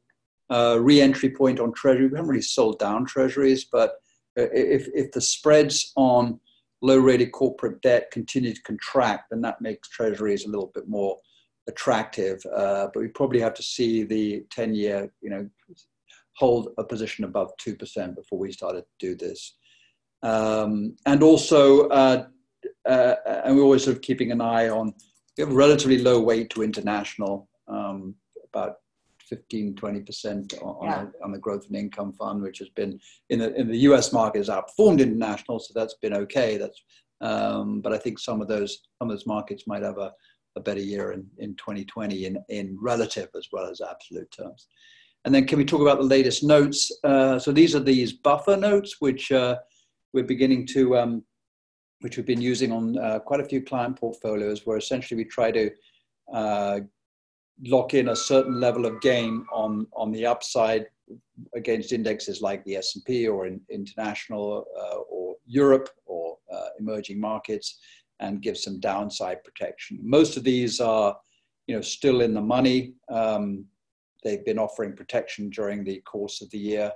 uh, 0.52 0.78
re-entry 0.80 1.32
point 1.32 1.60
on 1.60 1.74
treasury. 1.74 2.08
We 2.08 2.18
haven't 2.18 2.30
really 2.30 2.42
sold 2.42 2.80
down 2.80 3.06
treasuries, 3.06 3.66
but 3.66 3.96
uh, 4.38 4.50
if, 4.54 4.88
if 4.94 5.12
the 5.12 5.22
spreads 5.22 5.92
on 5.96 6.40
low-rated 6.82 7.32
corporate 7.32 7.82
debt 7.82 8.12
continue 8.12 8.54
to 8.54 8.62
contract, 8.64 9.30
then 9.32 9.42
that 9.42 9.62
makes 9.62 9.90
treasuries 9.90 10.46
a 10.46 10.50
little 10.50 10.72
bit 10.74 10.88
more 10.88 11.18
attractive. 11.68 12.42
Uh, 12.56 12.88
but 12.94 13.02
we 13.02 13.08
probably 13.08 13.40
have 13.40 13.54
to 13.54 13.64
see 13.64 14.04
the 14.04 14.44
10-year, 14.56 15.12
you 15.22 15.30
know, 15.30 15.50
hold 16.36 16.70
a 16.78 16.84
position 16.84 17.26
above 17.26 17.52
2% 17.62 18.16
before 18.16 18.40
we 18.40 18.52
started 18.52 18.82
to 18.82 19.08
do 19.08 19.16
this. 19.16 19.58
Um, 20.24 20.96
and 21.06 21.22
also, 21.22 21.88
uh, 21.90 22.28
uh, 22.88 23.16
and 23.44 23.56
we're 23.56 23.64
always 23.64 23.84
sort 23.84 23.96
of 23.96 24.02
keeping 24.02 24.32
an 24.32 24.42
eye 24.42 24.70
on, 24.70 24.94
we 25.38 25.44
have 25.44 25.54
relatively 25.54 26.00
low 26.00 26.20
weight 26.20 26.50
to 26.52 26.64
international, 26.64 27.50
um, 27.68 28.16
about 28.54 28.76
15, 29.30 29.76
20% 29.76 30.64
on, 30.64 30.78
Yeah. 30.84 30.98
on, 30.98 31.06
the, 31.06 31.24
on 31.24 31.32
the 31.32 31.38
growth 31.40 31.68
and 31.68 31.76
income 31.76 32.14
fund, 32.14 32.42
which 32.42 32.60
has 32.60 32.70
been 32.70 33.00
in 33.30 33.40
the, 33.40 33.54
in 33.56 33.68
the 33.68 33.78
US 33.90 34.12
market 34.12 34.40
has 34.40 34.50
outperformed 34.50 35.00
international. 35.00 35.60
So 35.60 35.72
that's 35.76 35.96
been 36.02 36.14
okay. 36.14 36.58
That's, 36.58 36.82
um, 37.22 37.82
but 37.82 37.94
I 37.94 37.98
think 37.98 38.20
some 38.20 38.42
of 38.42 38.48
those, 38.48 38.80
some 38.98 39.10
of 39.10 39.16
those 39.16 39.28
markets 39.28 39.64
might 39.68 39.84
have 39.84 39.98
a, 39.98 40.12
a 40.56 40.60
better 40.60 40.82
year 40.82 41.12
in, 41.12 41.26
in 41.38 41.56
2020 41.56 42.26
in, 42.26 42.38
in 42.50 42.78
relative 42.82 43.30
as 43.38 43.48
well 43.52 43.70
as 43.70 43.82
absolute 43.82 44.30
terms. 44.32 44.68
And 45.26 45.36
then 45.36 45.46
can 45.46 45.58
we 45.58 45.66
talk 45.66 45.82
about 45.82 45.98
the 45.98 46.06
latest 46.06 46.44
notes? 46.44 46.92
Uh, 47.04 47.38
so 47.38 47.52
these 47.52 47.76
are 47.76 47.82
these 47.82 48.14
buffer 48.14 48.56
notes, 48.56 48.96
which 49.00 49.32
uh, 49.32 49.58
we're 50.14 50.24
beginning 50.24 50.66
to, 50.68 50.98
um, 50.98 51.24
which 52.02 52.16
we've 52.16 52.26
been 52.26 52.42
using 52.42 52.72
on 52.72 52.98
uh, 52.98 53.20
quite 53.20 53.42
a 53.42 53.46
few 53.46 53.62
client 53.62 54.00
portfolios, 54.00 54.66
where 54.66 54.78
essentially 54.78 55.18
we 55.18 55.26
try 55.26 55.52
to 55.52 55.70
uh, 56.34 56.80
lock 57.66 57.94
in 57.94 58.10
a 58.10 58.16
certain 58.16 58.60
level 58.60 58.86
of 58.86 59.02
gain 59.02 59.46
on 59.52 59.88
on 59.94 60.12
the 60.12 60.26
upside 60.26 60.86
against 61.56 61.92
indexes 61.92 62.42
like 62.42 62.64
the 62.66 62.76
S&P 62.76 63.28
or 63.28 63.48
in 63.48 63.60
international 63.70 64.66
uh, 64.80 64.98
or 65.10 65.36
Europe 65.46 65.90
or 66.06 66.38
uh, 66.54 66.68
emerging 66.80 67.20
markets 67.20 67.80
and 68.20 68.42
give 68.42 68.58
some 68.58 68.80
downside 68.80 69.44
protection. 69.44 70.00
Most 70.02 70.38
of 70.38 70.44
these 70.44 70.80
are, 70.80 71.18
you 71.68 71.76
know, 71.76 71.82
still 71.82 72.22
in 72.22 72.34
the 72.34 72.42
money. 72.42 72.94
Um, 73.10 73.66
they've 74.24 74.46
been 74.46 74.60
offering 74.60 74.96
protection 74.96 75.50
during 75.50 75.84
the 75.84 76.02
course 76.02 76.42
of 76.42 76.50
the 76.52 76.60
year. 76.60 76.92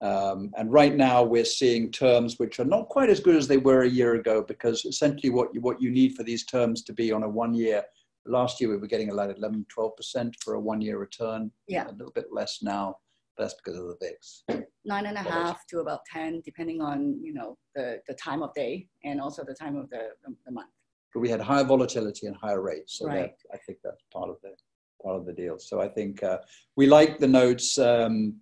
Um, 0.00 0.52
and 0.56 0.72
right 0.72 0.94
now 0.94 1.22
we're 1.24 1.44
seeing 1.44 1.90
terms 1.90 2.38
which 2.38 2.60
are 2.60 2.64
not 2.64 2.88
quite 2.88 3.10
as 3.10 3.20
good 3.20 3.34
as 3.34 3.48
they 3.48 3.56
were 3.56 3.82
a 3.82 3.88
year 3.88 4.14
ago 4.14 4.44
because 4.46 4.84
essentially 4.84 5.30
what 5.30 5.52
you, 5.52 5.60
what 5.60 5.82
you 5.82 5.90
need 5.90 6.14
for 6.14 6.22
these 6.22 6.44
terms 6.44 6.82
to 6.84 6.92
be 6.92 7.10
on 7.10 7.24
a 7.24 7.28
one 7.28 7.52
year, 7.52 7.82
last 8.28 8.60
year 8.60 8.70
we 8.70 8.76
were 8.76 8.86
getting 8.86 9.10
like 9.10 9.36
11, 9.36 9.66
12% 9.76 10.32
for 10.42 10.54
a 10.54 10.60
one 10.60 10.80
year 10.80 10.98
return. 10.98 11.50
Yeah. 11.66 11.88
A 11.88 11.92
little 11.92 12.12
bit 12.12 12.26
less 12.32 12.58
now. 12.62 12.96
but 13.36 13.44
That's 13.44 13.54
because 13.54 13.78
of 13.78 13.86
the 13.88 13.96
VIX. 14.00 14.64
Nine 14.84 15.06
and 15.06 15.16
a 15.16 15.22
half 15.22 15.66
to 15.68 15.80
about 15.80 16.00
10, 16.12 16.42
depending 16.44 16.80
on, 16.80 17.18
you 17.22 17.32
know, 17.34 17.56
the, 17.74 18.00
the 18.06 18.14
time 18.14 18.42
of 18.42 18.54
day 18.54 18.86
and 19.04 19.20
also 19.20 19.44
the 19.44 19.54
time 19.54 19.76
of 19.76 19.88
the, 19.90 20.08
the, 20.24 20.34
the 20.46 20.52
month. 20.52 20.68
But 21.12 21.20
we 21.20 21.28
had 21.30 21.40
higher 21.40 21.64
volatility 21.64 22.26
and 22.26 22.36
higher 22.36 22.60
rates. 22.62 22.98
So 22.98 23.06
Right. 23.06 23.32
that, 23.50 23.54
I 23.54 23.58
think 23.66 23.78
that's 23.82 24.02
part 24.12 24.28
of 24.30 24.36
the, 24.42 24.54
part 25.02 25.16
of 25.16 25.26
the 25.26 25.32
deal. 25.32 25.58
So 25.58 25.80
I 25.80 25.88
think 25.88 26.22
uh, 26.22 26.38
we 26.76 26.86
like 26.86 27.18
the 27.18 27.28
notes. 27.28 27.78
Um, 27.78 28.36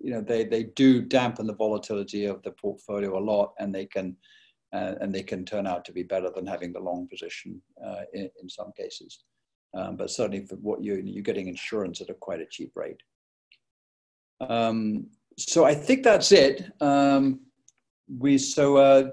you 0.00 0.10
know, 0.10 0.20
they, 0.20 0.44
they 0.44 0.64
do 0.64 1.00
dampen 1.02 1.46
the 1.46 1.54
volatility 1.54 2.26
of 2.26 2.42
the 2.42 2.50
portfolio 2.52 3.18
a 3.18 3.22
lot 3.22 3.54
and 3.58 3.74
they 3.74 3.86
can, 3.86 4.16
uh, 4.76 4.92
and 5.00 5.10
they 5.14 5.22
can 5.30 5.44
turn 5.44 5.66
out 5.72 5.82
to 5.84 5.92
be 5.98 6.02
better 6.14 6.30
than 6.34 6.46
having 6.46 6.72
the 6.72 6.86
long 6.88 7.02
position 7.12 7.50
uh, 7.86 8.02
in, 8.18 8.26
in 8.42 8.48
some 8.48 8.70
cases. 8.82 9.12
Um, 9.76 9.96
but 9.96 10.10
certainly 10.10 10.42
for 10.46 10.56
what 10.56 10.82
you, 10.84 10.92
you're 11.04 11.30
getting 11.30 11.48
insurance 11.48 12.00
at 12.00 12.10
a 12.14 12.14
quite 12.26 12.40
a 12.40 12.52
cheap 12.54 12.72
rate. 12.74 13.02
Um, 14.40 14.78
so 15.38 15.64
I 15.64 15.74
think 15.86 16.02
that's 16.02 16.30
it. 16.32 16.56
Um, 16.80 17.40
we, 18.24 18.38
so 18.38 18.64
uh, 18.76 19.04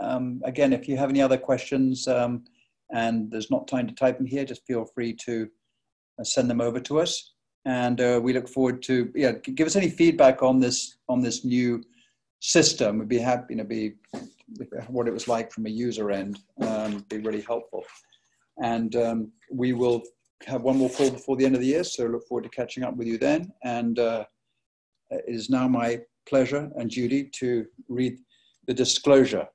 um, 0.00 0.24
again, 0.44 0.72
if 0.72 0.88
you 0.88 0.96
have 0.96 1.10
any 1.10 1.22
other 1.22 1.38
questions 1.38 2.08
um, 2.08 2.44
and 3.02 3.30
there's 3.30 3.50
not 3.50 3.68
time 3.68 3.86
to 3.88 3.94
type 3.94 4.16
them 4.18 4.26
here, 4.26 4.44
just 4.44 4.66
feel 4.66 4.84
free 4.94 5.12
to 5.26 5.48
uh, 6.18 6.24
send 6.24 6.50
them 6.50 6.60
over 6.60 6.80
to 6.80 7.00
us. 7.00 7.12
And 7.64 8.00
uh, 8.00 8.20
we 8.22 8.32
look 8.32 8.48
forward 8.48 8.82
to, 8.84 8.94
yeah, 9.14 9.32
give 9.32 9.66
us 9.66 9.76
any 9.76 9.90
feedback 9.90 10.42
on 10.42 10.60
this, 10.60 10.78
on 11.08 11.20
this 11.20 11.44
new 11.44 11.82
system. 12.40 12.98
We'd 12.98 13.08
be 13.08 13.18
happy 13.18 13.54
to 13.56 13.64
be, 13.64 13.94
what 14.88 15.08
it 15.08 15.12
was 15.12 15.28
like 15.28 15.52
from 15.52 15.66
a 15.66 15.70
user 15.70 16.10
end, 16.10 16.38
um, 16.60 17.04
be 17.08 17.18
really 17.18 17.42
helpful. 17.42 17.84
And 18.62 18.94
um, 18.96 19.32
we 19.50 19.72
will 19.72 20.02
have 20.46 20.62
one 20.62 20.78
more 20.78 20.90
call 20.90 21.10
before 21.10 21.36
the 21.36 21.44
end 21.44 21.54
of 21.54 21.60
the 21.60 21.66
year. 21.66 21.84
So 21.84 22.06
look 22.06 22.26
forward 22.26 22.44
to 22.44 22.50
catching 22.50 22.82
up 22.82 22.96
with 22.96 23.06
you 23.06 23.18
then. 23.18 23.52
And 23.62 23.98
uh, 23.98 24.24
it 25.10 25.24
is 25.26 25.50
now 25.50 25.68
my 25.68 26.00
pleasure 26.28 26.70
and 26.76 26.90
duty 26.90 27.30
to 27.34 27.66
read 27.88 28.18
the 28.66 28.74
disclosure. 28.74 29.46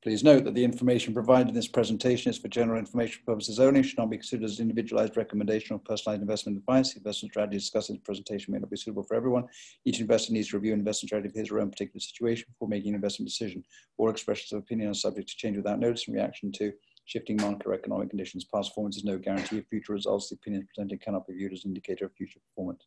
Please 0.00 0.22
note 0.22 0.44
that 0.44 0.54
the 0.54 0.62
information 0.62 1.12
provided 1.12 1.48
in 1.48 1.54
this 1.54 1.66
presentation 1.66 2.30
is 2.30 2.38
for 2.38 2.46
general 2.46 2.78
information 2.78 3.20
purposes 3.26 3.58
only, 3.58 3.82
should 3.82 3.98
not 3.98 4.08
be 4.08 4.16
considered 4.16 4.44
as 4.44 4.60
individualized 4.60 5.16
recommendation 5.16 5.74
or 5.74 5.80
personalized 5.80 6.22
investment 6.22 6.56
advice. 6.56 6.92
The 6.92 7.00
investment 7.00 7.32
strategy 7.32 7.58
discussed 7.58 7.90
in 7.90 7.96
this 7.96 8.04
presentation 8.04 8.52
may 8.52 8.60
not 8.60 8.70
be 8.70 8.76
suitable 8.76 9.02
for 9.02 9.16
everyone. 9.16 9.46
Each 9.84 10.00
investor 10.00 10.32
needs 10.32 10.50
to 10.50 10.56
review 10.56 10.72
an 10.72 10.78
investment 10.78 11.08
strategy 11.08 11.32
for 11.32 11.40
his 11.40 11.50
or 11.50 11.56
her 11.56 11.62
own 11.62 11.70
particular 11.70 11.98
situation 11.98 12.46
before 12.48 12.68
making 12.68 12.90
an 12.90 12.94
investment 12.94 13.28
decision. 13.28 13.64
All 13.96 14.08
expressions 14.08 14.52
of 14.52 14.60
opinion 14.60 14.88
are 14.90 14.94
subject 14.94 15.30
to 15.30 15.36
change 15.36 15.56
without 15.56 15.80
notice 15.80 16.06
in 16.06 16.14
reaction 16.14 16.52
to 16.52 16.72
shifting 17.06 17.36
market 17.36 17.66
or 17.66 17.74
economic 17.74 18.10
conditions. 18.10 18.44
Past 18.44 18.70
performance 18.70 18.98
is 18.98 19.04
no 19.04 19.18
guarantee 19.18 19.58
of 19.58 19.66
future 19.66 19.94
results. 19.94 20.28
The 20.28 20.36
opinions 20.36 20.66
presented 20.72 21.00
cannot 21.00 21.26
be 21.26 21.34
viewed 21.34 21.52
as 21.52 21.64
an 21.64 21.70
indicator 21.70 22.04
of 22.04 22.12
future 22.12 22.38
performance. 22.50 22.86